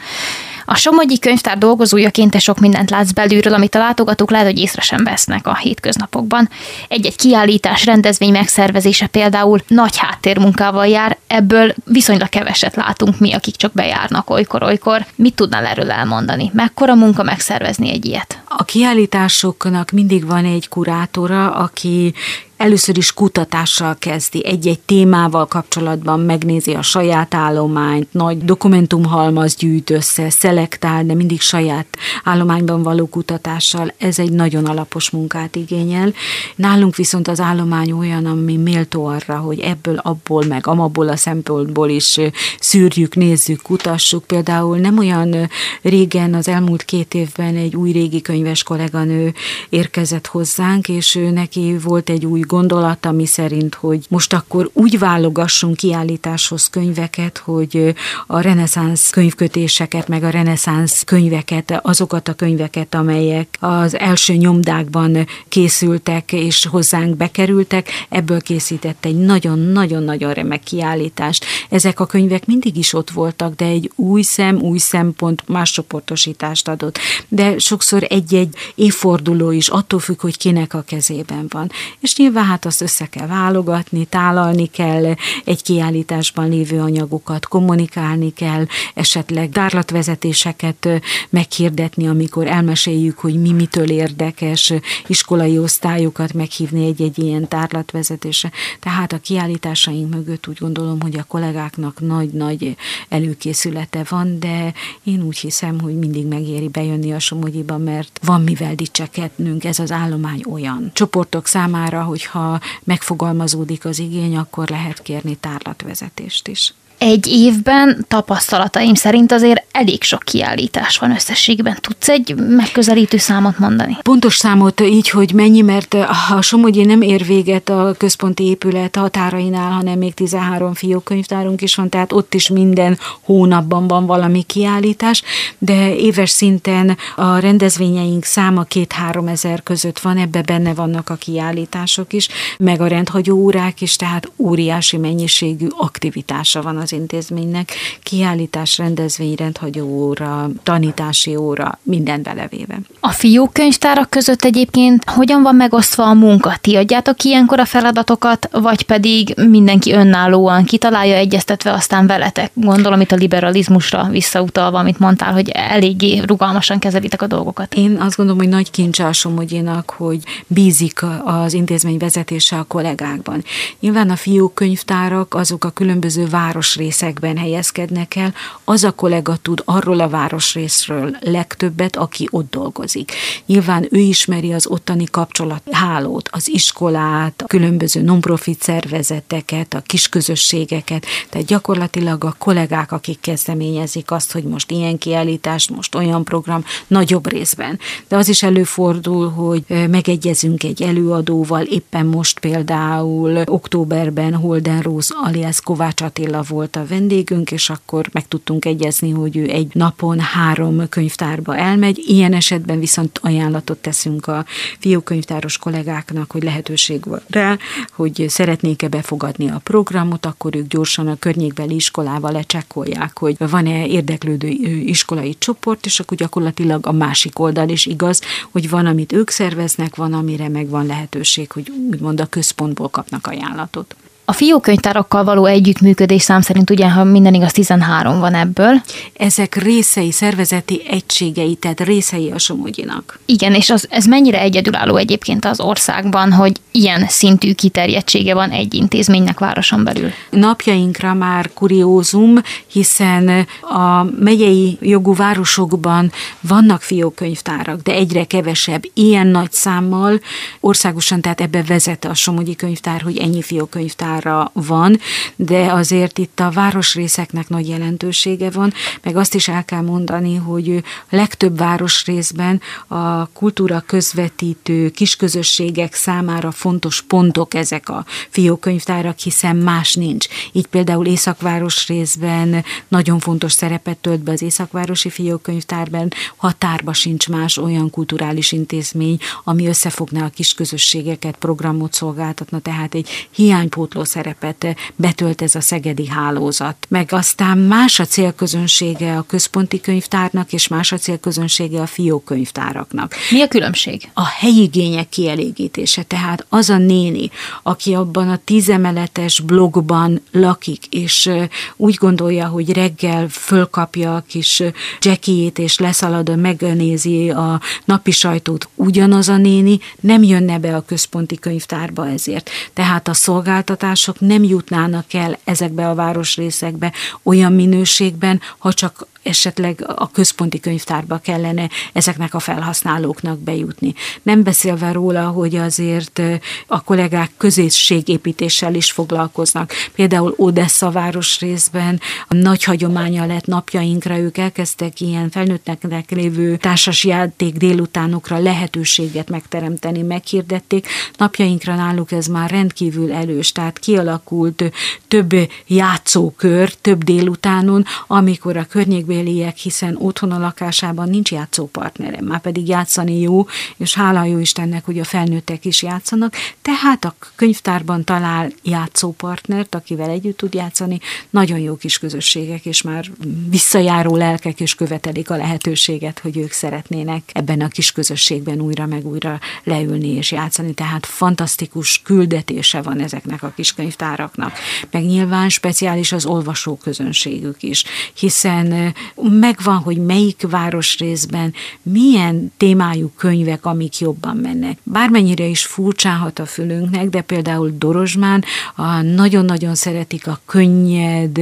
[0.72, 4.82] A Somogyi könyvtár dolgozójaként te sok mindent látsz belülről, amit a látogatók lehet, hogy észre
[4.82, 6.48] sem vesznek a hétköznapokban.
[6.88, 13.72] Egy-egy kiállítás, rendezvény megszervezése például nagy háttérmunkával jár, ebből viszonylag keveset látunk mi, akik csak
[13.72, 15.06] bejárnak olykor-olykor.
[15.14, 16.50] Mit tudnál erről elmondani?
[16.54, 18.42] Mekkora munka megszervezni egy ilyet?
[18.48, 22.14] A kiállításoknak mindig van egy kurátora, aki
[22.62, 30.30] először is kutatással kezdi, egy-egy témával kapcsolatban megnézi a saját állományt, nagy dokumentumhalmaz gyűjt össze,
[30.30, 31.86] szelektál, de mindig saját
[32.24, 33.92] állományban való kutatással.
[33.98, 36.12] Ez egy nagyon alapos munkát igényel.
[36.56, 41.88] Nálunk viszont az állomány olyan, ami méltó arra, hogy ebből, abból, meg amabból a szempontból
[41.88, 42.20] is
[42.60, 44.24] szűrjük, nézzük, kutassuk.
[44.24, 45.48] Például nem olyan
[45.82, 49.34] régen, az elmúlt két évben egy új régi könyves kolléganő
[49.68, 55.76] érkezett hozzánk, és neki volt egy új gondolat, ami szerint, hogy most akkor úgy válogassunk
[55.76, 57.94] kiállításhoz könyveket, hogy
[58.26, 66.32] a reneszánsz könyvkötéseket, meg a reneszánsz könyveket, azokat a könyveket, amelyek az első nyomdákban készültek
[66.32, 71.44] és hozzánk bekerültek, ebből készített egy nagyon-nagyon-nagyon remek kiállítást.
[71.68, 76.68] Ezek a könyvek mindig is ott voltak, de egy új szem, új szempont más csoportosítást
[76.68, 76.98] adott.
[77.28, 81.70] De sokszor egy-egy évforduló is attól függ, hogy kinek a kezében van.
[82.00, 88.66] És nyilván hát azt össze kell válogatni, tálalni kell egy kiállításban lévő anyagokat, kommunikálni kell,
[88.94, 90.88] esetleg tárlatvezetéseket
[91.30, 94.72] meghirdetni, amikor elmeséljük, hogy mi mitől érdekes,
[95.06, 98.50] iskolai osztályokat meghívni egy-egy ilyen tárlatvezetése.
[98.80, 102.76] Tehát a kiállításaink mögött úgy gondolom, hogy a kollégáknak nagy-nagy
[103.08, 108.74] előkészülete van, de én úgy hiszem, hogy mindig megéri bejönni a Somogyiba, mert van mivel
[108.74, 115.34] dicsekednünk, ez az állomány olyan csoportok számára, hogy ha megfogalmazódik az igény, akkor lehet kérni
[115.34, 121.76] tárlatvezetést is egy évben tapasztalataim szerint azért elég sok kiállítás van összességben.
[121.80, 123.96] Tudsz egy megközelítő számot mondani?
[124.02, 125.94] Pontos számot így, hogy mennyi, mert
[126.30, 131.88] a Somogyi nem ér véget a központi épület határainál, hanem még 13 fiókönyvtárunk is van,
[131.88, 135.22] tehát ott is minden hónapban van valami kiállítás,
[135.58, 142.12] de éves szinten a rendezvényeink száma két-három ezer között van, ebbe benne vannak a kiállítások
[142.12, 149.34] is, meg a rendhagyó órák is, tehát óriási mennyiségű aktivitása van az intézménynek, kiállítás, rendezvény,
[149.34, 152.78] rendhagyó óra, tanítási óra, minden belevéve.
[153.00, 156.56] A fiókönyvtárak között egyébként hogyan van megosztva a munka?
[156.60, 162.50] Ti adjátok ilyenkor a feladatokat, vagy pedig mindenki önállóan kitalálja, egyeztetve aztán veletek?
[162.54, 167.74] Gondolom itt a liberalizmusra visszautalva, amit mondtál, hogy eléggé rugalmasan kezelitek a dolgokat.
[167.74, 173.44] Én azt gondolom, hogy nagy kincs a Somogyinak, hogy bízik az intézmény vezetése a kollégákban.
[173.80, 180.00] Nyilván a fiókönyvtárak azok a különböző város városrészekben helyezkednek el, az a kollega tud arról
[180.00, 183.12] a városrészről legtöbbet, aki ott dolgozik.
[183.46, 191.46] Nyilván ő ismeri az ottani kapcsolathálót, az iskolát, a különböző non-profit szervezeteket, a kisközösségeket, tehát
[191.46, 197.78] gyakorlatilag a kollégák, akik kezdeményezik azt, hogy most ilyen kiállítást, most olyan program, nagyobb részben.
[198.08, 205.60] De az is előfordul, hogy megegyezünk egy előadóval, éppen most például októberben Holden Rose alias
[205.60, 210.20] Kovács Attila volt volt a vendégünk, és akkor meg tudtunk egyezni, hogy ő egy napon
[210.20, 212.02] három könyvtárba elmegy.
[212.06, 214.44] Ilyen esetben viszont ajánlatot teszünk a
[214.78, 217.58] fiúkönyvtáros kollégáknak, hogy lehetőség van rá,
[217.92, 224.48] hogy szeretnék-e befogadni a programot, akkor ők gyorsan a környékbeli iskolával lecsekkolják, hogy van-e érdeklődő
[224.84, 229.96] iskolai csoport, és akkor gyakorlatilag a másik oldal is igaz, hogy van, amit ők szerveznek,
[229.96, 233.96] van, amire meg van lehetőség, hogy úgymond a központból kapnak ajánlatot.
[234.32, 238.80] A fiókönyvtárakkal való együttműködés szám szerint ugye, ha minden igaz, 13 van ebből.
[239.16, 243.20] Ezek részei, szervezeti egységei, tehát részei a Somogyinak.
[243.24, 248.74] Igen, és az, ez mennyire egyedülálló egyébként az országban, hogy ilyen szintű kiterjedtsége van egy
[248.74, 250.10] intézménynek városon belül?
[250.30, 252.34] Napjainkra már kuriózum,
[252.66, 258.82] hiszen a megyei jogú városokban vannak fiókönyvtárak, de egyre kevesebb.
[258.94, 260.20] Ilyen nagy számmal
[260.60, 264.98] országosan, tehát ebbe vezet a Somogyi könyvtár, hogy ennyi fiókönyvtár határa van,
[265.36, 270.82] de azért itt a városrészeknek nagy jelentősége van, meg azt is el kell mondani, hogy
[271.10, 279.94] a legtöbb városrészben a kultúra közvetítő kisközösségek számára fontos pontok ezek a fiókönyvtárak, hiszen más
[279.94, 280.26] nincs.
[280.52, 287.58] Így például Északváros részben nagyon fontos szerepet tölt be az Északvárosi fiókönyvtárban, határba sincs más
[287.58, 295.54] olyan kulturális intézmény, ami összefogná a kisközösségeket, programot szolgáltatna, tehát egy hiánypótló szerepet betölt ez
[295.54, 296.76] a szegedi hálózat.
[296.88, 303.14] Meg aztán más a célközönsége a központi könyvtárnak, és más a célközönsége a fiókönyvtáraknak.
[303.30, 304.10] Mi a különbség?
[304.14, 307.30] A helyigények kielégítése, tehát az a néni,
[307.62, 311.30] aki abban a tízemeletes blogban lakik, és
[311.76, 314.62] úgy gondolja, hogy reggel fölkapja a kis
[315.00, 321.38] jackiét, és leszalad, megnézi a napi sajtót, ugyanaz a néni nem jönne be a központi
[321.38, 322.50] könyvtárba ezért.
[322.72, 329.84] Tehát a szolgáltatás szolgáltatások nem jutnának el ezekbe a városrészekbe olyan minőségben, ha csak esetleg
[329.96, 333.94] a központi könyvtárba kellene ezeknek a felhasználóknak bejutni.
[334.22, 336.22] Nem beszélve róla, hogy azért
[336.66, 339.72] a kollégák közösségépítéssel is foglalkoznak.
[339.94, 348.38] Például Odessa városrészben a nagy hagyománya lett napjainkra, ők elkezdtek ilyen felnőttnek lévő társasjáték délutánokra
[348.38, 350.86] lehetőséget megteremteni, meghirdették.
[351.16, 354.72] Napjainkra náluk ez már rendkívül elős, tehát kialakult
[355.08, 355.34] több
[355.66, 362.68] játszókör, több délutánon, amikor a környékben múltbéliek, hiszen otthon a lakásában nincs játszópartnerem, már pedig
[362.68, 363.46] játszani jó,
[363.76, 370.10] és hála jó Istennek, hogy a felnőttek is játszanak, tehát a könyvtárban talál játszópartnert, akivel
[370.10, 373.10] együtt tud játszani, nagyon jó kis közösségek, és már
[373.48, 379.06] visszajáró lelkek is követelik a lehetőséget, hogy ők szeretnének ebben a kis közösségben újra meg
[379.06, 384.52] újra leülni és játszani, tehát fantasztikus küldetése van ezeknek a kis könyvtáraknak.
[384.90, 393.66] Meg nyilván speciális az olvasó közönségük is, hiszen megvan, hogy melyik városrészben milyen témájú könyvek,
[393.66, 394.78] amik jobban mennek.
[394.82, 401.38] Bármennyire is furcsálhat a fülünknek, de például Dorozsmán a, nagyon-nagyon szeretik a könnyed,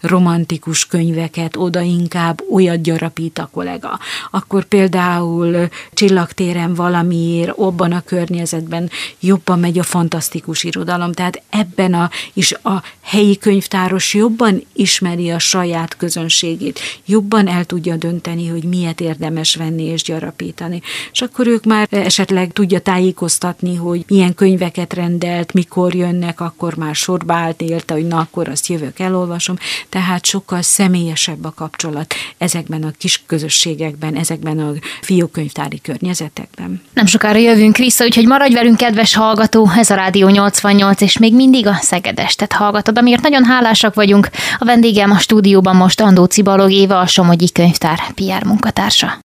[0.00, 3.98] romantikus könyveket, oda inkább olyat gyarapít a kollega.
[4.30, 12.10] Akkor például Csillagtéren valamiért abban a környezetben jobban megy a fantasztikus irodalom, tehát ebben a,
[12.32, 19.00] is a helyi könyvtáros jobban ismeri a saját közönségét, jobban el tudja dönteni, hogy miért
[19.00, 20.82] érdemes venni és gyarapítani.
[21.12, 26.94] És akkor ők már esetleg tudja tájékoztatni, hogy milyen könyveket rendelt, mikor jönnek, akkor már
[26.94, 29.56] sorba állt érte, hogy na akkor azt jövök, elolvasom.
[29.88, 36.82] Tehát sokkal személyesebb a kapcsolat ezekben a kis közösségekben, ezekben a fiókönyvtári környezetekben.
[36.94, 41.34] Nem sokára jövünk vissza, úgyhogy maradj velünk, kedves hallgató, ez a Rádió 88, és még
[41.34, 44.28] mindig a Szegedestet hallgatod, amiért nagyon hálásak vagyunk.
[44.58, 49.18] A vendégem a stúdióban most Andóci Balog Éva, a Somogyi Könyvtár PR munkatársa.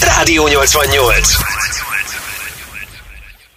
[0.00, 1.95] Rádió 88.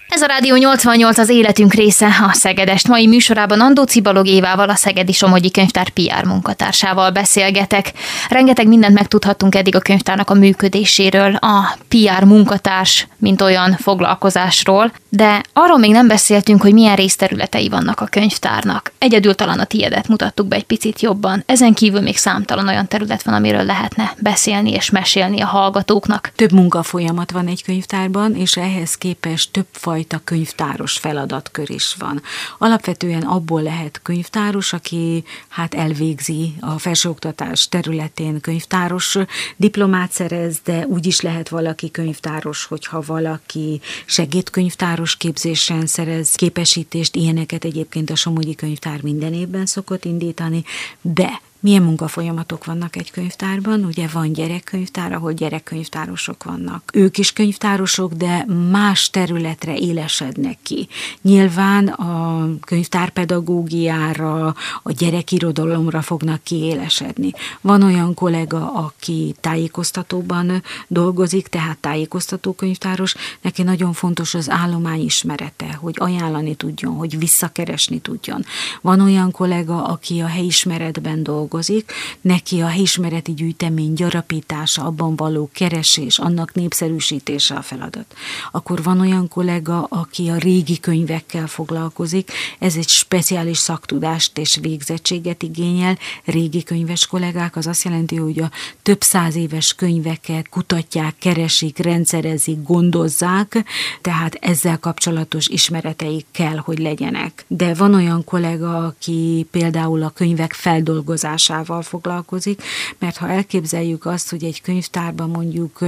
[0.10, 2.88] Ez a Rádió 88 az életünk része, a Szegedest.
[2.88, 7.92] Mai műsorában Andóci Balog Évával, a Szegedi Somogyi Könyvtár PR munkatársával beszélgetek.
[8.30, 15.42] Rengeteg mindent megtudhattunk eddig a könyvtárnak a működéséről, a PR munkatárs, mint olyan foglalkozásról, de
[15.54, 18.92] arról még nem beszéltünk, hogy milyen részterületei vannak a könyvtárnak.
[18.98, 21.44] Egyedül talán a tiédet mutattuk be egy picit jobban.
[21.46, 26.32] Ezen kívül még számtalan olyan terület van, amiről lehetne beszélni és mesélni a hallgatóknak.
[26.36, 32.22] Több munkafolyamat van egy könyvtárban, és ehhez képest több faj egyfajta könyvtáros feladatkör is van.
[32.58, 39.18] Alapvetően abból lehet könyvtáros, aki hát elvégzi a felsőoktatás területén könyvtáros
[39.58, 47.64] diplomát szerez, de úgy is lehet valaki könyvtáros, hogyha valaki segédkönyvtáros képzésen szerez képesítést, ilyeneket
[47.64, 50.64] egyébként a Somogyi Könyvtár minden évben szokott indítani,
[51.02, 53.84] de milyen munkafolyamatok vannak egy könyvtárban.
[53.84, 56.92] Ugye van gyerekkönyvtár, ahol gyerekkönyvtárosok vannak.
[56.94, 60.88] Ők is könyvtárosok, de más területre élesednek ki.
[61.22, 64.46] Nyilván a könyvtárpedagógiára,
[64.84, 67.32] a gyerekirodalomra fognak kiélesedni.
[67.62, 75.74] Van olyan kollega, aki tájékoztatóban dolgozik, tehát tájékoztató könyvtáros, neki nagyon fontos az állomány ismerete,
[75.74, 78.46] hogy ajánlani tudjon, hogy visszakeresni tudjon.
[78.82, 85.50] Van olyan kollega, aki a helyismeretben dolgozik, dolgozik, neki a helyismereti gyűjtemény gyarapítása, abban való
[85.54, 88.16] keresés, annak népszerűsítése a feladat.
[88.52, 95.44] Akkor van olyan kollega, aki a régi könyvekkel foglalkozik, ez egy speciális szaktudást és végzettséget
[95.44, 95.98] igényel.
[96.26, 102.64] Régi könyves kollégák az azt jelenti, hogy a több száz éves könyveket kutatják, keresik, rendszerezik,
[102.64, 103.66] gondozzák,
[104.02, 107.46] tehát ezzel kapcsolatos ismereteik kell, hogy legyenek.
[107.48, 112.64] De van olyan kollega, aki például a könyvek feldolgozása eladásával foglalkozik,
[112.98, 115.80] mert ha elképzeljük azt, hogy egy könyvtárban mondjuk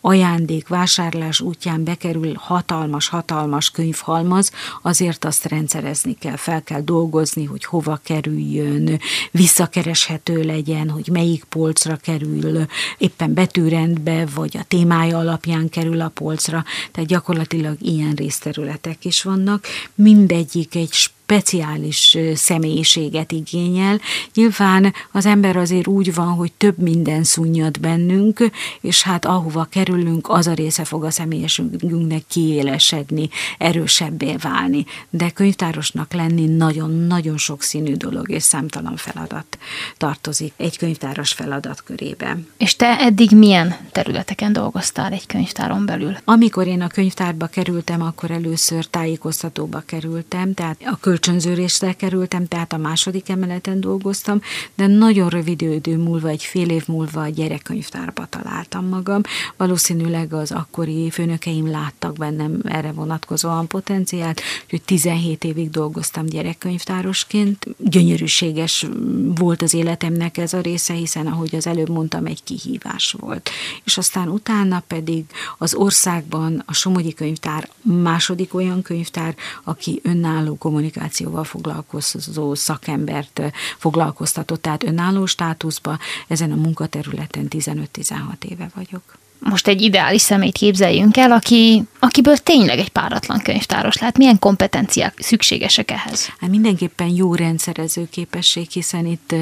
[0.00, 4.50] ajándék, vásárlás útján bekerül hatalmas-hatalmas könyvhalmaz,
[4.82, 9.00] azért azt rendszerezni kell, fel kell dolgozni, hogy hova kerüljön,
[9.30, 12.66] visszakereshető legyen, hogy melyik polcra kerül,
[12.98, 19.66] éppen betűrendbe, vagy a témája alapján kerül a polcra, tehát gyakorlatilag ilyen részterületek is vannak.
[19.94, 20.92] Mindegyik egy
[21.30, 24.00] speciális személyiséget igényel.
[24.34, 28.50] Nyilván az ember azért úgy van, hogy több minden szunnyad bennünk,
[28.80, 33.28] és hát ahova kerülünk, az a része fog a személyesünknek kiélesedni,
[33.58, 34.84] erősebbé válni.
[35.10, 39.58] De könyvtárosnak lenni nagyon-nagyon sokszínű dolog, és számtalan feladat
[39.96, 42.38] tartozik egy könyvtáros feladat körébe.
[42.56, 46.16] És te eddig milyen területeken dolgoztál egy könyvtáron belül?
[46.24, 52.76] Amikor én a könyvtárba kerültem, akkor először tájékoztatóba kerültem, tehát a kölcsönzőrésre kerültem, tehát a
[52.76, 54.40] második emeleten dolgoztam,
[54.74, 59.20] de nagyon rövid idő múlva, egy fél év múlva a gyerekkönyvtárba találtam magam.
[59.56, 64.40] Valószínűleg az akkori főnökeim láttak bennem erre vonatkozóan potenciált,
[64.70, 67.66] hogy 17 évig dolgoztam gyerekkönyvtárosként.
[67.78, 68.86] Gyönyörűséges
[69.34, 73.50] volt az életemnek ez a része, hiszen ahogy az előbb mondtam, egy kihívás volt.
[73.84, 75.24] És aztán utána pedig
[75.58, 83.40] az országban a Somogyi Könyvtár második olyan könyvtár, aki önálló kommunikáció kommunikációval foglalkozó szakembert
[83.78, 85.98] foglalkoztatott, tehát önálló státuszba
[86.28, 92.78] ezen a munkaterületen 15-16 éve vagyok most egy ideális szemét képzeljünk el, aki, akiből tényleg
[92.78, 94.18] egy páratlan könyvtáros lehet.
[94.18, 96.28] Milyen kompetenciák szükségesek ehhez?
[96.40, 99.34] Hát mindenképpen jó rendszerező képesség, hiszen itt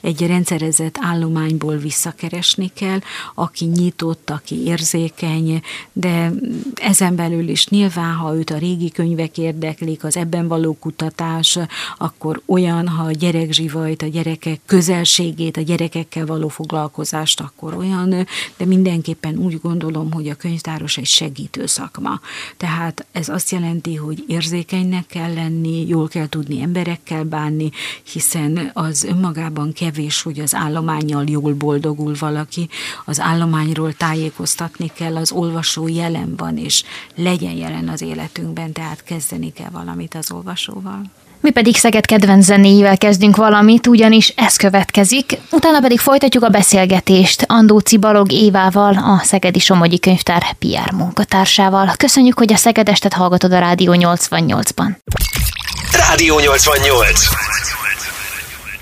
[0.00, 2.98] egy rendszerezett állományból visszakeresni kell,
[3.34, 6.32] aki nyitott, aki érzékeny, de
[6.74, 11.58] ezen belül is nyilván, ha őt a régi könyvek érdeklik, az ebben való kutatás,
[11.98, 18.26] akkor olyan, ha a gyerekzsivajt, a gyerekek közelségét, a gyerekekkel való foglalkozást, akkor olyan,
[18.56, 22.20] de mindenképpen úgy gondolom, hogy a könyvtáros egy segítő szakma.
[22.56, 27.70] Tehát ez azt jelenti, hogy érzékenynek kell lenni, jól kell tudni emberekkel bánni,
[28.12, 32.68] hiszen az önmagában kevés, hogy az állományjal jól boldogul valaki.
[33.04, 36.84] Az állományról tájékoztatni kell, az olvasó jelen van, és
[37.14, 41.02] legyen jelen az életünkben, tehát kezdeni kell valamit az olvasóval.
[41.40, 47.44] Mi pedig Szeged kedvenc zenéivel kezdünk valamit, ugyanis ez következik, utána pedig folytatjuk a beszélgetést
[47.46, 51.92] Andóci Balog Évával, a Szegedi Somogyi Könyvtár PR munkatársával.
[51.96, 54.88] Köszönjük, hogy a Szegedestet hallgatod a Rádió 88-ban.
[56.08, 57.20] Rádió 88.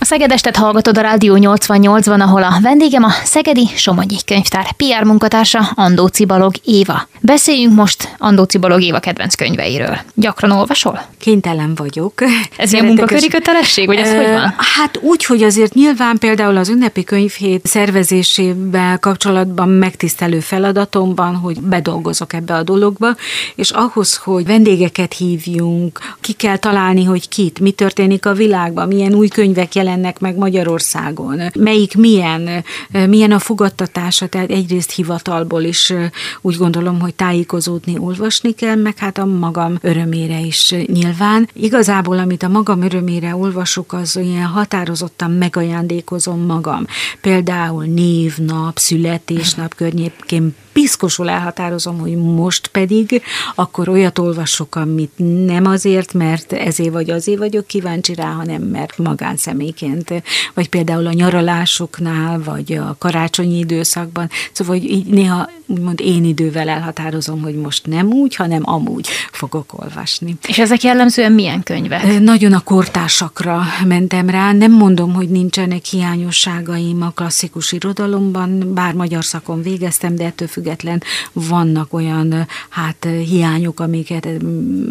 [0.08, 6.24] Szegedestet hallgatod a Rádió 88-ban, ahol a vendégem a Szegedi Somogyi Könyvtár PR munkatársa Andóci
[6.24, 7.08] Balog Éva.
[7.20, 9.98] Beszéljünk most Andóci Balog Éva kedvenc könyveiről.
[10.14, 11.02] Gyakran olvasol?
[11.18, 12.12] Kénytelen vagyok.
[12.56, 14.54] Ez ilyen munkaköri kötelesség, vagy ez hogy van?
[14.76, 22.32] Hát úgy, hogy azért nyilván például az ünnepi könyvhét szervezésével kapcsolatban megtisztelő feladatomban, hogy bedolgozok
[22.32, 23.14] ebbe a dologba,
[23.54, 29.14] és ahhoz, hogy vendégeket hívjunk, ki kell találni, hogy kit, mi történik a világban, milyen
[29.14, 32.64] új könyvek jelennek meg Magyarországon, melyik milyen,
[33.08, 35.92] milyen a fogadtatása, tehát egyrészt hivatalból is
[36.40, 41.48] úgy gondolom, hogy tájékozódni, olvasni kell, meg hát a magam örömére is nyilván.
[41.52, 46.86] Igazából, amit a magam örömére olvasok, az olyan határozottan megajándékozom magam.
[47.20, 53.22] Például névnap, születésnap környékén piszkosul elhatározom, hogy most pedig
[53.54, 55.12] akkor olyat olvasok, amit
[55.46, 60.22] nem azért, mert ezé vagy azért vagyok kíváncsi rá, hanem mert magánszemélyként,
[60.54, 64.30] vagy például a nyaralásoknál, vagy a karácsonyi időszakban.
[64.52, 69.82] Szóval hogy így néha úgymond én idővel elhatározom, hogy most nem úgy, hanem amúgy fogok
[69.82, 70.36] olvasni.
[70.46, 72.20] És ezek jellemzően milyen könyvek?
[72.20, 74.52] Nagyon a kortársakra mentem rá.
[74.52, 81.02] Nem mondom, hogy nincsenek hiányosságaim a klasszikus irodalomban, bár magyar szakon végeztem, de ettől független
[81.32, 84.28] vannak olyan hát hiányok, amiket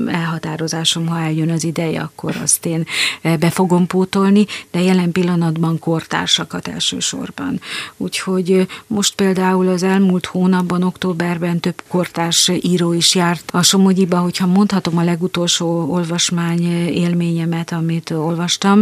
[0.07, 2.85] elhatározásom, ha eljön az ideje, akkor azt én
[3.21, 7.61] be fogom pótolni, de jelen pillanatban kortársakat elsősorban.
[7.97, 14.45] Úgyhogy most például az elmúlt hónapban, októberben több kortárs író is járt a Somogyiba, hogyha
[14.45, 18.81] mondhatom a legutolsó olvasmány élményemet, amit olvastam.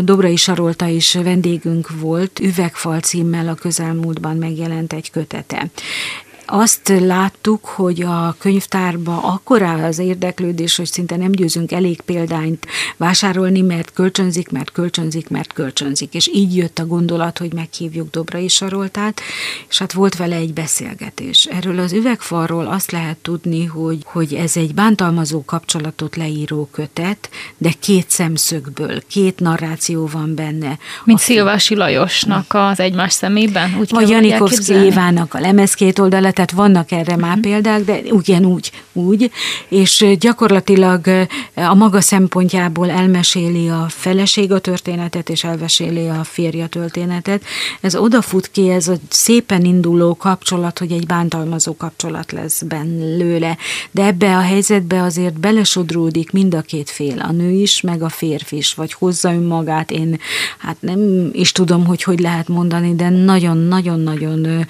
[0.00, 5.70] Dobrai Sarolta is vendégünk volt, Üvegfal címmel a közelmúltban megjelent egy kötete
[6.54, 13.60] azt láttuk, hogy a könyvtárba akkorá az érdeklődés, hogy szinte nem győzünk elég példányt vásárolni,
[13.60, 16.14] mert kölcsönzik, mert kölcsönzik, mert kölcsönzik.
[16.14, 19.20] És így jött a gondolat, hogy meghívjuk Dobrai Saroltát,
[19.68, 21.44] és hát volt vele egy beszélgetés.
[21.44, 27.70] Erről az üvegfalról azt lehet tudni, hogy, hogy ez egy bántalmazó kapcsolatot leíró kötet, de
[27.80, 30.78] két szemszögből, két narráció van benne.
[31.04, 31.32] Mint Aki...
[31.32, 33.76] Szilvási Lajosnak az egymás szemében?
[33.78, 37.40] Úgy Vagy Janikovszki Évának a lemez két oldala, tehát vannak erre már mhm.
[37.40, 39.30] példák, de ugyanúgy, úgy,
[39.68, 47.42] és gyakorlatilag a maga szempontjából elmeséli a feleség a történetet, és elmeséli a férje történetet.
[47.80, 53.56] Ez odafut ki, ez a szépen induló kapcsolat, hogy egy bántalmazó kapcsolat lesz belőle,
[53.90, 58.08] de ebbe a helyzetbe azért belesodródik mind a két fél, a nő is, meg a
[58.08, 60.18] férfi is, vagy hozza önmagát, én
[60.58, 64.66] hát nem is tudom, hogy hogy lehet mondani, de nagyon-nagyon-nagyon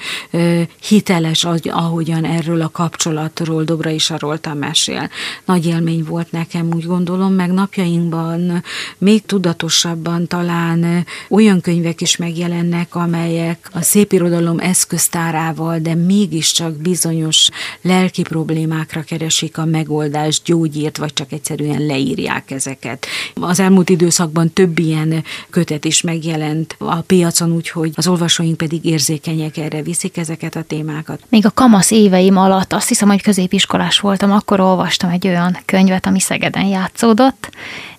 [0.89, 5.11] hiteles az, ahogyan erről a kapcsolatról Dobrai Sarolta mesél.
[5.45, 8.63] Nagy élmény volt nekem, úgy gondolom, meg napjainkban
[8.99, 17.49] még tudatosabban talán olyan könyvek is megjelennek, amelyek a szépirodalom eszköztárával, de mégiscsak bizonyos
[17.83, 23.07] lelki problémákra keresik a megoldást, gyógyírt, vagy csak egyszerűen leírják ezeket.
[23.35, 29.57] Az elmúlt időszakban több ilyen kötet is megjelent a piacon, úgyhogy az olvasóink pedig érzékenyek
[29.57, 31.21] erre viszik ezeket a témákat.
[31.29, 36.07] Még a kamasz éveim alatt, azt hiszem, hogy középiskolás voltam, akkor olvastam egy olyan könyvet,
[36.07, 37.51] ami Szegeden játszódott.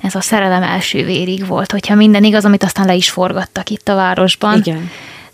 [0.02, 3.90] Ez a szerelem első vérig volt, hogyha minden igaz, amit aztán le is forgattak itt
[3.90, 4.58] a városban.
[4.58, 4.90] Igen.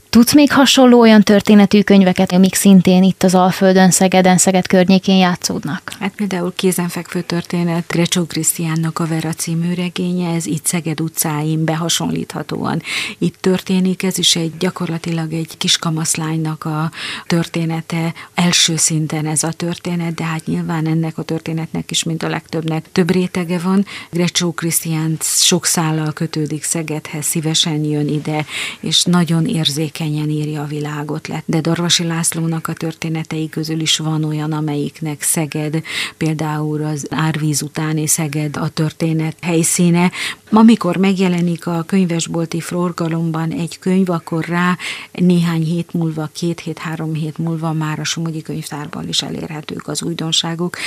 [0.09, 5.91] Tudsz még hasonló olyan történetű könyveket, amik szintén itt az Alföldön, Szegeden, Szeged környékén játszódnak?
[5.99, 12.81] Hát például kézenfekvő történet Grecsó Krisztiánnak a Vera című regénye, ez itt Szeged utcáin behasonlíthatóan.
[13.17, 16.91] Itt történik, ez is egy gyakorlatilag egy kiskamaszlánynak a
[17.27, 22.29] története, első szinten ez a történet, de hát nyilván ennek a történetnek is, mint a
[22.29, 23.85] legtöbbnek, több rétege van.
[24.11, 28.45] Grecsó Krisztián sok szállal kötődik Szegedhez, szívesen jön ide,
[28.79, 31.43] és nagyon érzékeny érzékenyen írja a világot le.
[31.45, 35.81] De Darvasi Lászlónak a történetei közül is van olyan, amelyiknek Szeged,
[36.17, 40.11] például az árvíz utáni Szeged a történet helyszíne.
[40.51, 44.77] Amikor megjelenik a könyvesbolti forgalomban egy könyv, akkor rá
[45.11, 50.03] néhány hét múlva, két hét, három hét múlva már a Somogyi könyvtárban is elérhetők az
[50.03, 50.77] újdonságok.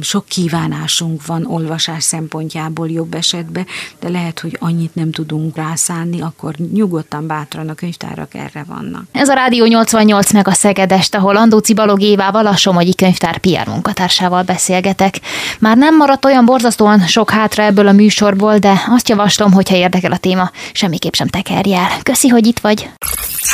[0.00, 3.66] Sok kívánásunk van olvasás szempontjából jobb esetben,
[4.00, 9.02] de lehet, hogy annyit nem tudunk rászánni, akkor nyugodtan bátran a könyvtárak erre vannak.
[9.12, 13.66] Ez a Rádió 88 meg a Szegedest, ahol Andóci Balog Évával, a Somogyi könyvtár PR
[13.66, 15.20] munkatársával beszélgetek.
[15.58, 20.12] Már nem maradt olyan borzasztóan sok hátra ebből a műsorból, de azt javaslom, hogyha érdekel
[20.12, 21.88] a téma, semmiképp sem tekerj el.
[22.02, 22.88] Köszi, hogy itt vagy.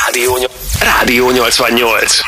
[0.05, 0.37] Rádió,
[0.79, 2.19] Rádió 88.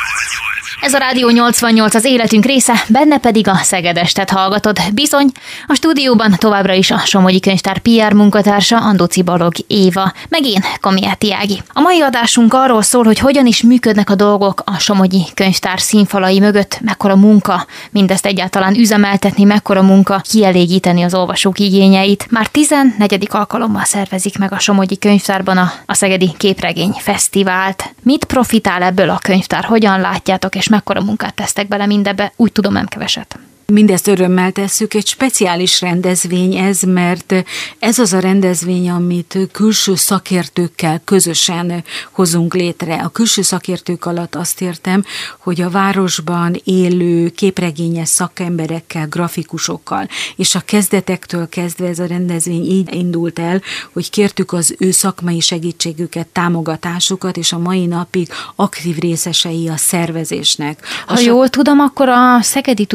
[0.84, 4.79] Ez a Rádió 88 az életünk része, benne pedig a Szegedestet hallgatod.
[4.93, 5.31] Bizony,
[5.67, 11.34] a stúdióban továbbra is a Somogyi Könyvtár PR munkatársa Andóci Balog Éva, meg én, Komiáti
[11.34, 11.61] Ági.
[11.73, 16.39] A mai adásunk arról szól, hogy hogyan is működnek a dolgok a Somogyi Könyvtár színfalai
[16.39, 22.27] mögött, mekkora munka, mindezt egyáltalán üzemeltetni, mekkora munka kielégíteni az olvasók igényeit.
[22.29, 23.27] Már 14.
[23.31, 27.93] alkalommal szervezik meg a Somogyi Könyvtárban a, a Szegedi Képregény Fesztivált.
[28.01, 32.74] Mit profitál ebből a könyvtár, hogyan látjátok, és mekkora munkát tesztek bele mindebbe, úgy tudom
[32.74, 33.39] nem keveset.
[33.66, 37.34] Mindezt örömmel tesszük, egy speciális rendezvény ez, mert
[37.80, 42.95] ez az a rendezvény, amit külső szakértőkkel közösen hozunk létre.
[42.95, 45.03] A külső szakértők alatt azt értem,
[45.39, 52.95] hogy a városban élő képregényes szakemberekkel, grafikusokkal, és a kezdetektől kezdve ez a rendezvény így
[52.95, 53.61] indult el,
[53.93, 60.86] hogy kértük az ő szakmai segítségüket, támogatásukat, és a mai napig aktív részesei a szervezésnek.
[61.05, 62.86] Ha a jól tudom, akkor a Szegedi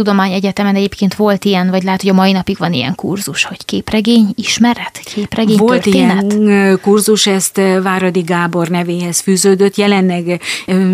[0.59, 4.33] Tudományegyetemen egyébként volt ilyen, vagy lehet, hogy a mai napig van ilyen kurzus, hogy képregény
[4.35, 6.33] ismeret, képregény Volt történet?
[6.33, 9.77] ilyen kurzus, ezt Váradi Gábor nevéhez fűződött.
[9.77, 10.41] Jelenleg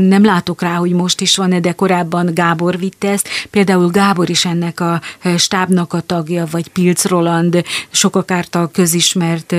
[0.09, 3.29] nem látok rá, hogy most is van de korábban Gábor vitte ezt.
[3.51, 5.01] Például Gábor is ennek a
[5.37, 9.55] stábnak a tagja, vagy Pilc Roland, sokak által közismert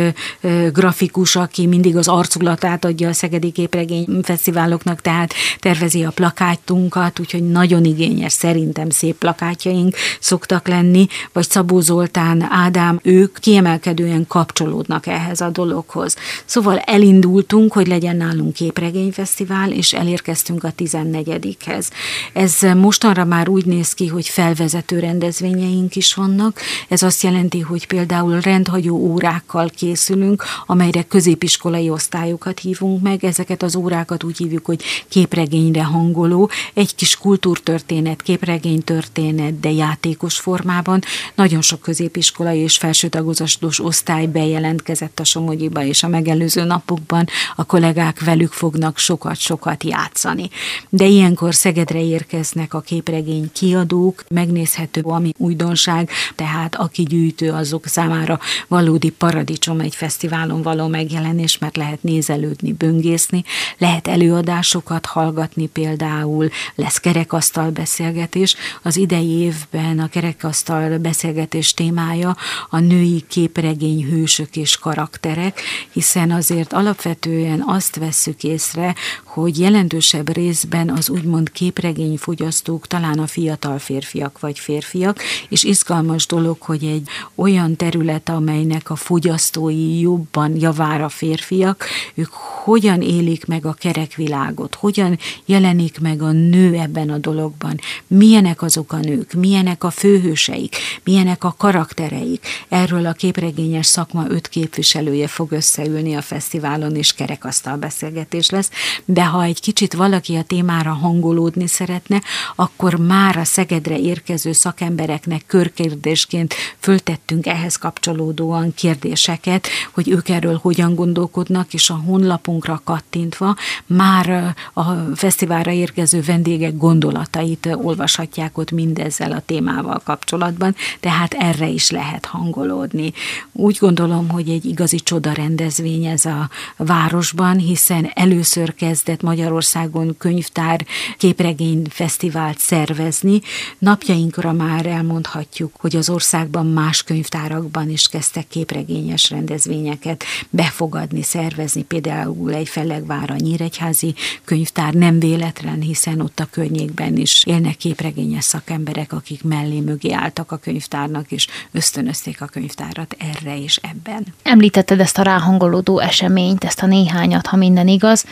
[0.73, 7.43] grafikus, aki mindig az arculatát adja a Szegedi Képregény Fesztiváloknak, tehát tervezi a plakátunkat, úgyhogy
[7.43, 15.41] nagyon igényes, szerintem szép plakátjaink szoktak lenni, vagy Szabó Zoltán, Ádám, ők kiemelkedően kapcsolódnak ehhez
[15.41, 16.15] a dologhoz.
[16.45, 21.87] Szóval elindultunk, hogy legyen nálunk képregényfesztivál, és elérkeztünk a 14-hez.
[22.33, 26.59] Ez mostanra már úgy néz ki, hogy felvezető rendezvényeink is vannak.
[26.87, 33.23] Ez azt jelenti, hogy például rendhagyó órákkal készülünk, amelyre középiskolai osztályokat hívunk meg.
[33.23, 36.49] Ezeket az órákat úgy hívjuk, hogy képregényre hangoló.
[36.73, 41.01] Egy kis kultúrtörténet, képregénytörténet, de játékos formában.
[41.35, 47.25] Nagyon sok középiskolai és felső tagozatos osztály bejelentkezett a Somogyiba, és a megelőző napokban
[47.55, 50.49] a kollégák velük fognak sokat-sokat játszani.
[50.89, 58.39] De ilyenkor Szegedre érkeznek a képregény kiadók, megnézhető, ami újdonság, tehát aki gyűjtő, azok számára
[58.67, 63.43] valódi paradicsom egy fesztiválon való megjelenés, mert lehet nézelődni, böngészni,
[63.77, 68.55] lehet előadásokat hallgatni például, lesz kerekasztal beszélgetés.
[68.81, 72.35] Az idei évben a kerekasztal beszélgetés témája
[72.69, 75.61] a női képregény hősök és karakterek,
[75.91, 78.95] hiszen azért alapvetően azt vesszük észre,
[79.35, 85.19] hogy jelentősebb részben az úgymond képregényfogyasztók talán a fiatal férfiak vagy férfiak,
[85.49, 92.31] és izgalmas dolog, hogy egy olyan terület, amelynek a fogyasztói jobban javára férfiak, ők
[92.63, 98.91] hogyan élik meg a kerekvilágot, hogyan jelenik meg a nő ebben a dologban, milyenek azok
[98.93, 102.45] a nők, milyenek a főhőseik, milyenek a karaktereik.
[102.69, 108.69] Erről a képregényes szakma öt képviselője fog összeülni a fesztiválon, és kerekasztal beszélgetés lesz,
[109.05, 112.21] de ha egy kicsit valaki a témára hangolódni szeretne,
[112.55, 120.95] akkor már a Szegedre érkező szakembereknek körkérdésként föltettünk ehhez kapcsolódóan kérdéseket, hogy ők erről hogyan
[120.95, 123.55] gondolkodnak, és a honlapunkra kattintva
[123.85, 124.83] már a
[125.15, 133.13] fesztiválra érkező vendégek gondolatait olvashatják ott mindezzel a témával kapcsolatban, tehát erre is lehet hangolódni.
[133.51, 140.85] Úgy gondolom, hogy egy igazi csoda rendezvény ez a városban, hiszen először kezdett Magyarországon könyvtár
[141.17, 143.41] képregény fesztivált szervezni.
[143.77, 152.53] Napjainkra már elmondhatjuk, hogy az országban más könyvtárakban is kezdtek képregényes rendezvényeket befogadni, szervezni, például
[152.53, 159.43] egy Fellegvára Nyíregyházi könyvtár nem véletlen, hiszen ott a környékben is élnek képregényes szakemberek, akik
[159.43, 164.25] mellé mögé álltak a könyvtárnak, és ösztönözték a könyvtárat erre és ebben.
[164.43, 168.25] Említetted ezt a ráhangolódó eseményt, ezt a néhányat, ha minden igaz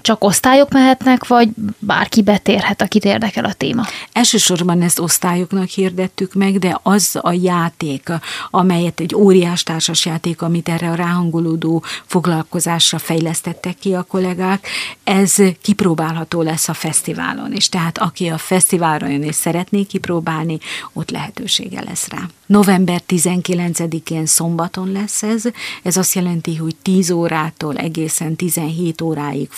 [0.00, 1.48] csak osztályok mehetnek, vagy
[1.78, 3.82] bárki betérhet, akit érdekel a téma?
[4.12, 8.08] Elsősorban ezt osztályoknak hirdettük meg, de az a játék,
[8.50, 14.66] amelyet egy óriás társas játék, amit erre a ráhangolódó foglalkozásra fejlesztettek ki a kollégák,
[15.04, 17.68] ez kipróbálható lesz a fesztiválon is.
[17.68, 20.58] Tehát aki a fesztiválra jön és szeretné kipróbálni,
[20.92, 22.28] ott lehetősége lesz rá.
[22.46, 25.42] November 19-én szombaton lesz ez.
[25.82, 29.48] Ez azt jelenti, hogy 10 órától egészen 17 óráig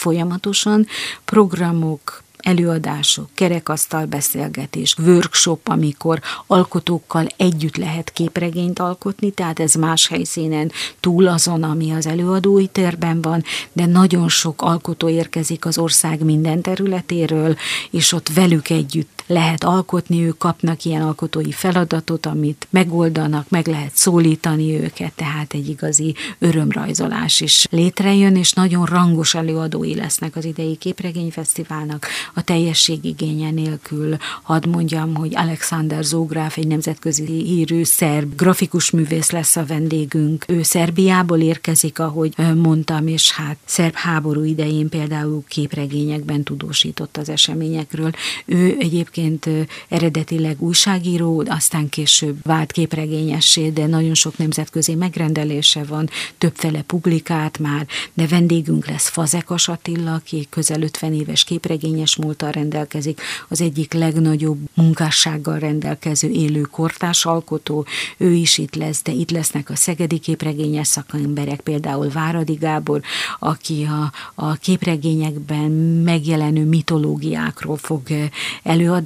[0.62, 0.86] folyamatosan
[1.24, 10.72] programok, előadások, kerekasztal beszélgetés, workshop, amikor alkotókkal együtt lehet képregényt alkotni, tehát ez más helyszínen
[11.00, 16.62] túl azon, ami az előadói térben van, de nagyon sok alkotó érkezik az ország minden
[16.62, 17.56] területéről,
[17.90, 23.96] és ott velük együtt lehet alkotni, ők kapnak ilyen alkotói feladatot, amit megoldanak, meg lehet
[23.96, 30.76] szólítani őket, tehát egy igazi örömrajzolás is létrejön, és nagyon rangos előadói lesznek az idei
[30.76, 34.16] képregényfesztiválnak, a teljesség igénye nélkül.
[34.42, 40.44] Hadd mondjam, hogy Alexander Zógráf, egy nemzetközi hírű szerb grafikus művész lesz a vendégünk.
[40.48, 48.10] Ő Szerbiából érkezik, ahogy mondtam, és hát szerb háború idején például képregényekben tudósított az eseményekről.
[48.44, 56.08] Ő egyébként egyébként eredetileg újságíró, aztán később vált képregényessé, de nagyon sok nemzetközi megrendelése van,
[56.38, 63.20] többfele publikált már, de vendégünk lesz Fazekas Attila, aki közel 50 éves képregényes múltal rendelkezik,
[63.48, 67.86] az egyik legnagyobb munkássággal rendelkező élő kortás alkotó,
[68.16, 73.00] ő is itt lesz, de itt lesznek a szegedi képregényes szakemberek, például Váradi Gábor,
[73.38, 75.70] aki a, a képregényekben
[76.04, 78.02] megjelenő mitológiákról fog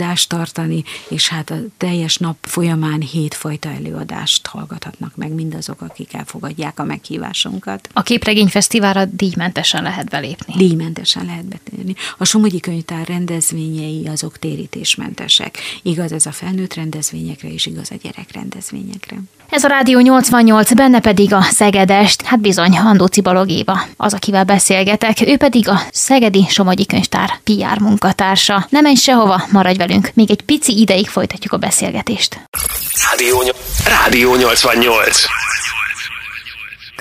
[0.01, 6.79] előadást tartani, és hát a teljes nap folyamán hétfajta előadást hallgathatnak meg mindazok, akik elfogadják
[6.79, 7.89] a meghívásunkat.
[7.93, 10.55] A képregényfesztiválra díjmentesen lehet belépni.
[10.57, 11.95] Díjmentesen lehet betérni.
[12.19, 15.59] A Somogyi Könyvtár rendezvényei azok térítésmentesek.
[15.83, 19.17] Igaz ez a felnőtt rendezvényekre, és igaz a gyerek rendezvényekre.
[19.51, 24.45] Ez a Rádió 88, benne pedig a Szegedest, hát bizony, Handóci Balog Éva, az, akivel
[24.45, 28.67] beszélgetek, ő pedig a Szegedi Somogyi Könyvtár PR munkatársa.
[28.69, 32.41] Ne menj sehova, maradj velünk, még egy pici ideig folytatjuk a beszélgetést.
[33.11, 33.43] Rádió,
[33.85, 35.25] Rádió 88.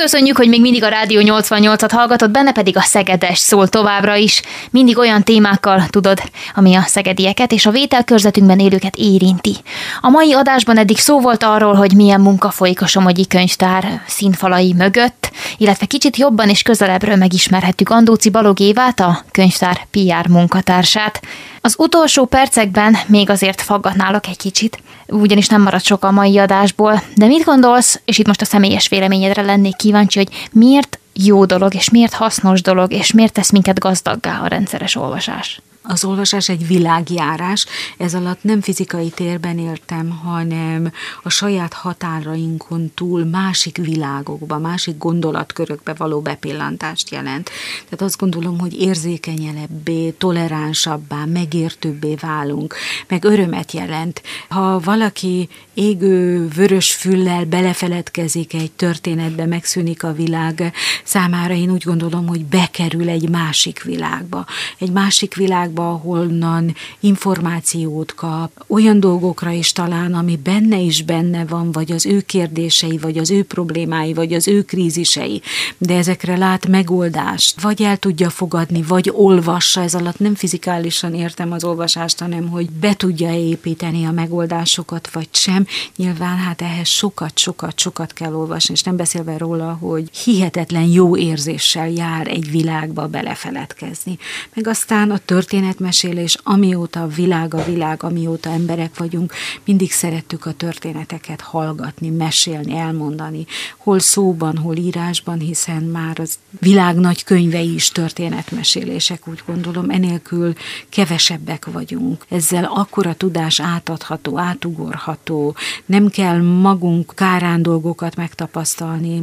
[0.01, 4.41] Köszönjük, hogy még mindig a Rádió 88-at hallgatod, benne pedig a Szegedes szól továbbra is.
[4.71, 6.21] Mindig olyan témákkal tudod,
[6.55, 9.55] ami a szegedieket és a vételkörzetünkben élőket érinti.
[10.01, 14.73] A mai adásban eddig szó volt arról, hogy milyen munka folyik a Somogyi Könyvtár színfalai
[14.73, 21.21] mögött, illetve kicsit jobban és közelebbről megismerhettük Andóci Balog Évát, a könyvtár PR munkatársát.
[21.61, 27.03] Az utolsó percekben még azért faggatnálok egy kicsit, ugyanis nem marad sok a mai adásból,
[27.15, 31.73] de mit gondolsz, és itt most a személyes véleményedre lennék kíváncsi, hogy miért jó dolog,
[31.73, 35.61] és miért hasznos dolog, és miért tesz minket gazdaggá a rendszeres olvasás?
[35.91, 37.65] Az olvasás egy világjárás,
[37.97, 40.91] ez alatt nem fizikai térben éltem, hanem
[41.23, 47.49] a saját határainkon túl másik világokba, másik gondolatkörökbe való bepillantást jelent.
[47.83, 52.75] Tehát azt gondolom, hogy érzékenyebbé, toleránsabbá, megértőbbé válunk,
[53.07, 54.21] meg örömet jelent.
[54.49, 60.73] Ha valaki égő vörös füllel belefeledkezik egy történetbe, megszűnik a világ
[61.03, 64.45] számára, én úgy gondolom, hogy bekerül egy másik világba.
[64.77, 71.45] Egy másik világba, világba, ahonnan információt kap, olyan dolgokra is talán, ami benne is benne
[71.45, 75.41] van, vagy az ő kérdései, vagy az ő problémái, vagy az ő krízisei,
[75.77, 81.51] de ezekre lát megoldást, vagy el tudja fogadni, vagy olvassa, ez alatt nem fizikálisan értem
[81.51, 85.65] az olvasást, hanem hogy be tudja építeni a megoldásokat, vagy sem.
[85.95, 91.17] Nyilván hát ehhez sokat, sokat, sokat kell olvasni, és nem beszélve róla, hogy hihetetlen jó
[91.17, 94.17] érzéssel jár egy világba belefeledkezni.
[94.53, 99.33] Meg aztán a történet történetmesélés, amióta a világ a világ, amióta emberek vagyunk,
[99.65, 103.45] mindig szerettük a történeteket hallgatni, mesélni, elmondani,
[103.77, 110.53] hol szóban, hol írásban, hiszen már az világ nagy könyvei is történetmesélések, úgy gondolom, enélkül
[110.89, 112.25] kevesebbek vagyunk.
[112.29, 115.55] Ezzel akkora tudás átadható, átugorható,
[115.85, 119.19] nem kell magunk kárán dolgokat megtapasztalni,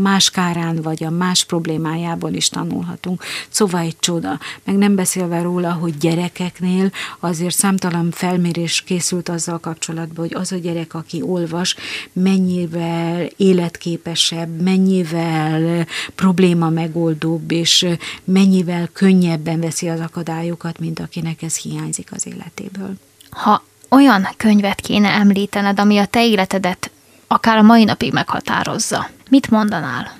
[0.00, 3.22] más kárán vagy a más problémájából is tanulhatunk.
[3.48, 4.38] Szóval egy csoda.
[4.64, 10.56] Meg nem beszélve róla, hogy gyerekeknél azért számtalan felmérés készült azzal kapcsolatban, hogy az a
[10.56, 11.76] gyerek, aki olvas,
[12.12, 17.86] mennyivel életképesebb, mennyivel probléma megoldóbb, és
[18.24, 22.94] mennyivel könnyebben veszi az akadályokat, mint akinek ez hiányzik az életéből.
[23.30, 26.90] Ha olyan könyvet kéne említened, ami a te életedet
[27.26, 30.19] akár a mai napig meghatározza, mit mondanál?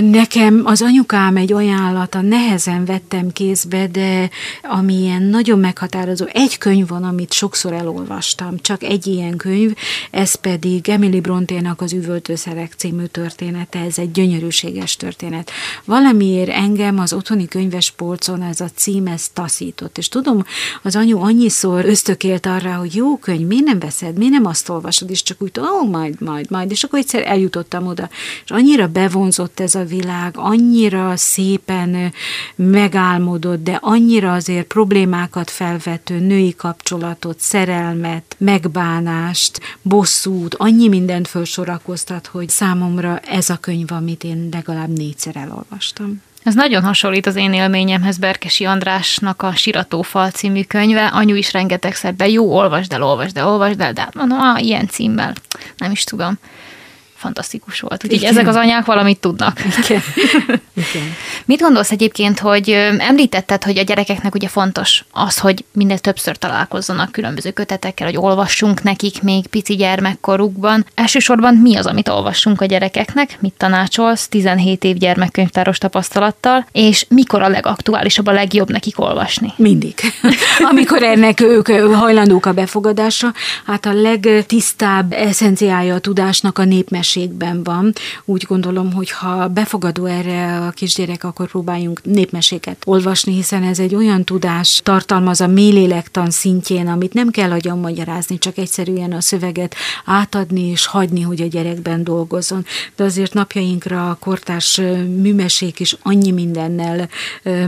[0.00, 4.30] Nekem az anyukám egy ajánlata, nehezen vettem kézbe, de
[4.62, 9.74] ami ilyen nagyon meghatározó, egy könyv van, amit sokszor elolvastam, csak egy ilyen könyv,
[10.10, 15.50] ez pedig Emily Bronténak az Üvöltőszerek című története, ez egy gyönyörűséges történet.
[15.84, 20.44] Valamiért engem az otthoni könyvespolcon ez a cím, ez taszított, és tudom,
[20.82, 25.10] az anyu annyiszor ösztökélt arra, hogy jó könyv, miért nem veszed, miért nem azt olvasod,
[25.10, 28.08] és csak úgy, ó, oh, majd, majd, majd, és akkor egyszer eljutottam oda,
[28.44, 32.12] és annyira bevonzott változott ez a világ, annyira szépen
[32.54, 42.48] megálmodott, de annyira azért problémákat felvető női kapcsolatot, szerelmet, megbánást, bosszút, annyi mindent felsorakoztat, hogy
[42.48, 46.22] számomra ez a könyv, amit én legalább négyszer elolvastam.
[46.42, 51.06] Ez nagyon hasonlít az én élményemhez Berkesi Andrásnak a Siratófal című könyve.
[51.06, 54.64] Anyu is rengetegszer, de jó, olvasd el, olvasd el, olvasd el, de hát mondom, ah,
[54.64, 55.32] ilyen címmel,
[55.76, 56.38] nem is tudom
[57.24, 58.04] fantasztikus volt.
[58.04, 59.60] Úgyhogy ezek az anyák valamit tudnak.
[59.84, 60.02] Igen.
[60.74, 61.14] Igen.
[61.44, 67.12] Mit gondolsz egyébként, hogy említetted, hogy a gyerekeknek ugye fontos az, hogy minél többször találkozzanak
[67.12, 70.86] különböző kötetekkel, hogy olvassunk nekik még pici gyermekkorukban.
[70.94, 73.36] Elsősorban mi az, amit olvassunk a gyerekeknek?
[73.40, 76.66] Mit tanácsolsz 17 év gyermekkönyvtáros tapasztalattal?
[76.72, 79.52] És mikor a legaktuálisabb, a legjobb nekik olvasni?
[79.56, 79.94] Mindig.
[80.70, 83.32] Amikor ennek ők hajlandók a befogadásra,
[83.66, 86.64] hát a legtisztább eszenciája a tudásnak a
[87.14, 87.92] népmesékben van.
[88.24, 93.94] Úgy gondolom, hogy ha befogadó erre a kisgyerek, akkor próbáljunk népmeséket olvasni, hiszen ez egy
[93.94, 99.74] olyan tudás tartalmaz a mélélektan szintjén, amit nem kell agyon magyarázni, csak egyszerűen a szöveget
[100.04, 102.64] átadni és hagyni, hogy a gyerekben dolgozzon.
[102.96, 104.76] De azért napjainkra a kortárs
[105.20, 107.08] műmesék is annyi mindennel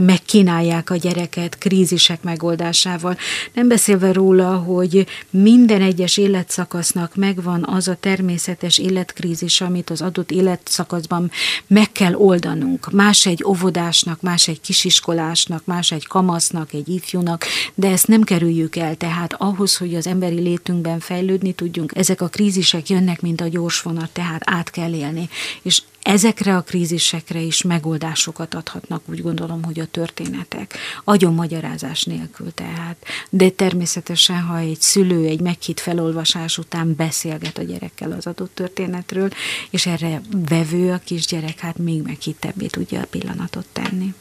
[0.01, 3.17] megkínálják a gyereket krízisek megoldásával.
[3.53, 10.31] Nem beszélve róla, hogy minden egyes életszakasznak megvan az a természetes életkrízis, amit az adott
[10.31, 11.31] életszakaszban
[11.67, 12.91] meg kell oldanunk.
[12.91, 18.75] Más egy óvodásnak, más egy kisiskolásnak, más egy kamasznak, egy ifjúnak, de ezt nem kerüljük
[18.75, 18.95] el.
[18.95, 23.81] Tehát ahhoz, hogy az emberi létünkben fejlődni tudjunk, ezek a krízisek jönnek, mint a gyors
[23.81, 25.29] vonat, tehát át kell élni.
[25.61, 30.77] És ezekre a krízisekre is megoldásokat adhatnak, úgy gondolom, hogy a történetek.
[31.03, 32.95] Agyon magyarázás nélkül tehát.
[33.29, 39.29] De természetesen, ha egy szülő egy meghitt felolvasás után beszélget a gyerekkel az adott történetről,
[39.69, 44.13] és erre vevő a kisgyerek, hát még meghittebbé tudja a pillanatot tenni.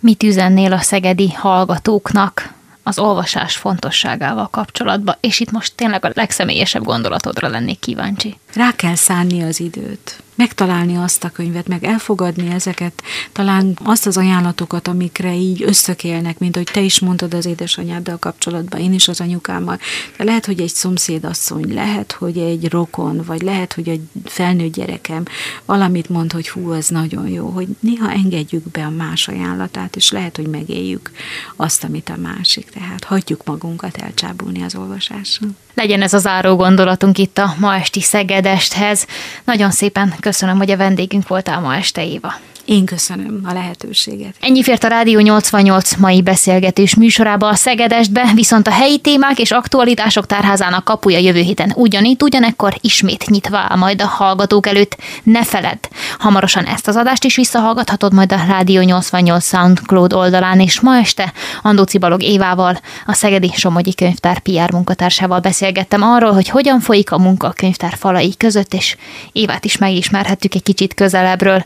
[0.00, 6.84] Mit üzennél a szegedi hallgatóknak az olvasás fontosságával kapcsolatban, és itt most tényleg a legszemélyesebb
[6.84, 8.38] gondolatodra lennék kíváncsi.
[8.56, 13.02] Rá kell szánni az időt megtalálni azt a könyvet, meg elfogadni ezeket,
[13.32, 18.80] talán azt az ajánlatokat, amikre így összökélnek, mint hogy te is mondtad az édesanyáddal kapcsolatban,
[18.80, 19.78] én is az anyukámmal.
[20.16, 25.22] De lehet, hogy egy szomszédasszony, lehet, hogy egy rokon, vagy lehet, hogy egy felnőtt gyerekem
[25.64, 30.10] valamit mond, hogy hú, az nagyon jó, hogy néha engedjük be a más ajánlatát, és
[30.10, 31.10] lehet, hogy megéljük
[31.56, 32.70] azt, amit a másik.
[32.70, 35.46] Tehát hagyjuk magunkat elcsábulni az olvasásra.
[35.74, 38.00] Legyen ez az záró gondolatunk itt a ma esti
[38.46, 39.06] Szegedesthez.
[39.44, 42.34] Nagyon szépen köszönöm, hogy a vendégünk voltál ma este, Éva.
[42.66, 44.34] Én köszönöm a lehetőséget.
[44.40, 49.50] Ennyi fért a Rádió 88 mai beszélgetés műsorába a Szegedestbe, viszont a helyi témák és
[49.50, 54.96] aktualitások tárházának kapuja jövő héten ugyanígy, ugyanekkor ismét nyitva áll majd a hallgatók előtt.
[55.22, 55.78] Ne feledd!
[56.18, 61.32] Hamarosan ezt az adást is visszahallgathatod majd a Rádió 88 SoundCloud oldalán, és ma este
[61.62, 67.18] Andóci Balog Évával, a Szegedi Somogyi Könyvtár PR munkatársával beszélgettem arról, hogy hogyan folyik a
[67.18, 68.96] munka a könyvtár falai között, és
[69.32, 71.64] Évát is megismerhettük egy kicsit közelebbről.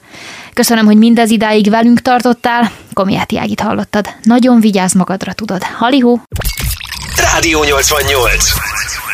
[0.53, 2.73] Köszönöm, hogy mindez idáig velünk tartottál.
[2.93, 4.09] Komiáti Ágit hallottad.
[4.23, 5.63] Nagyon vigyázz magadra, tudod.
[5.63, 6.21] Halihó!
[7.17, 9.10] Rádió 88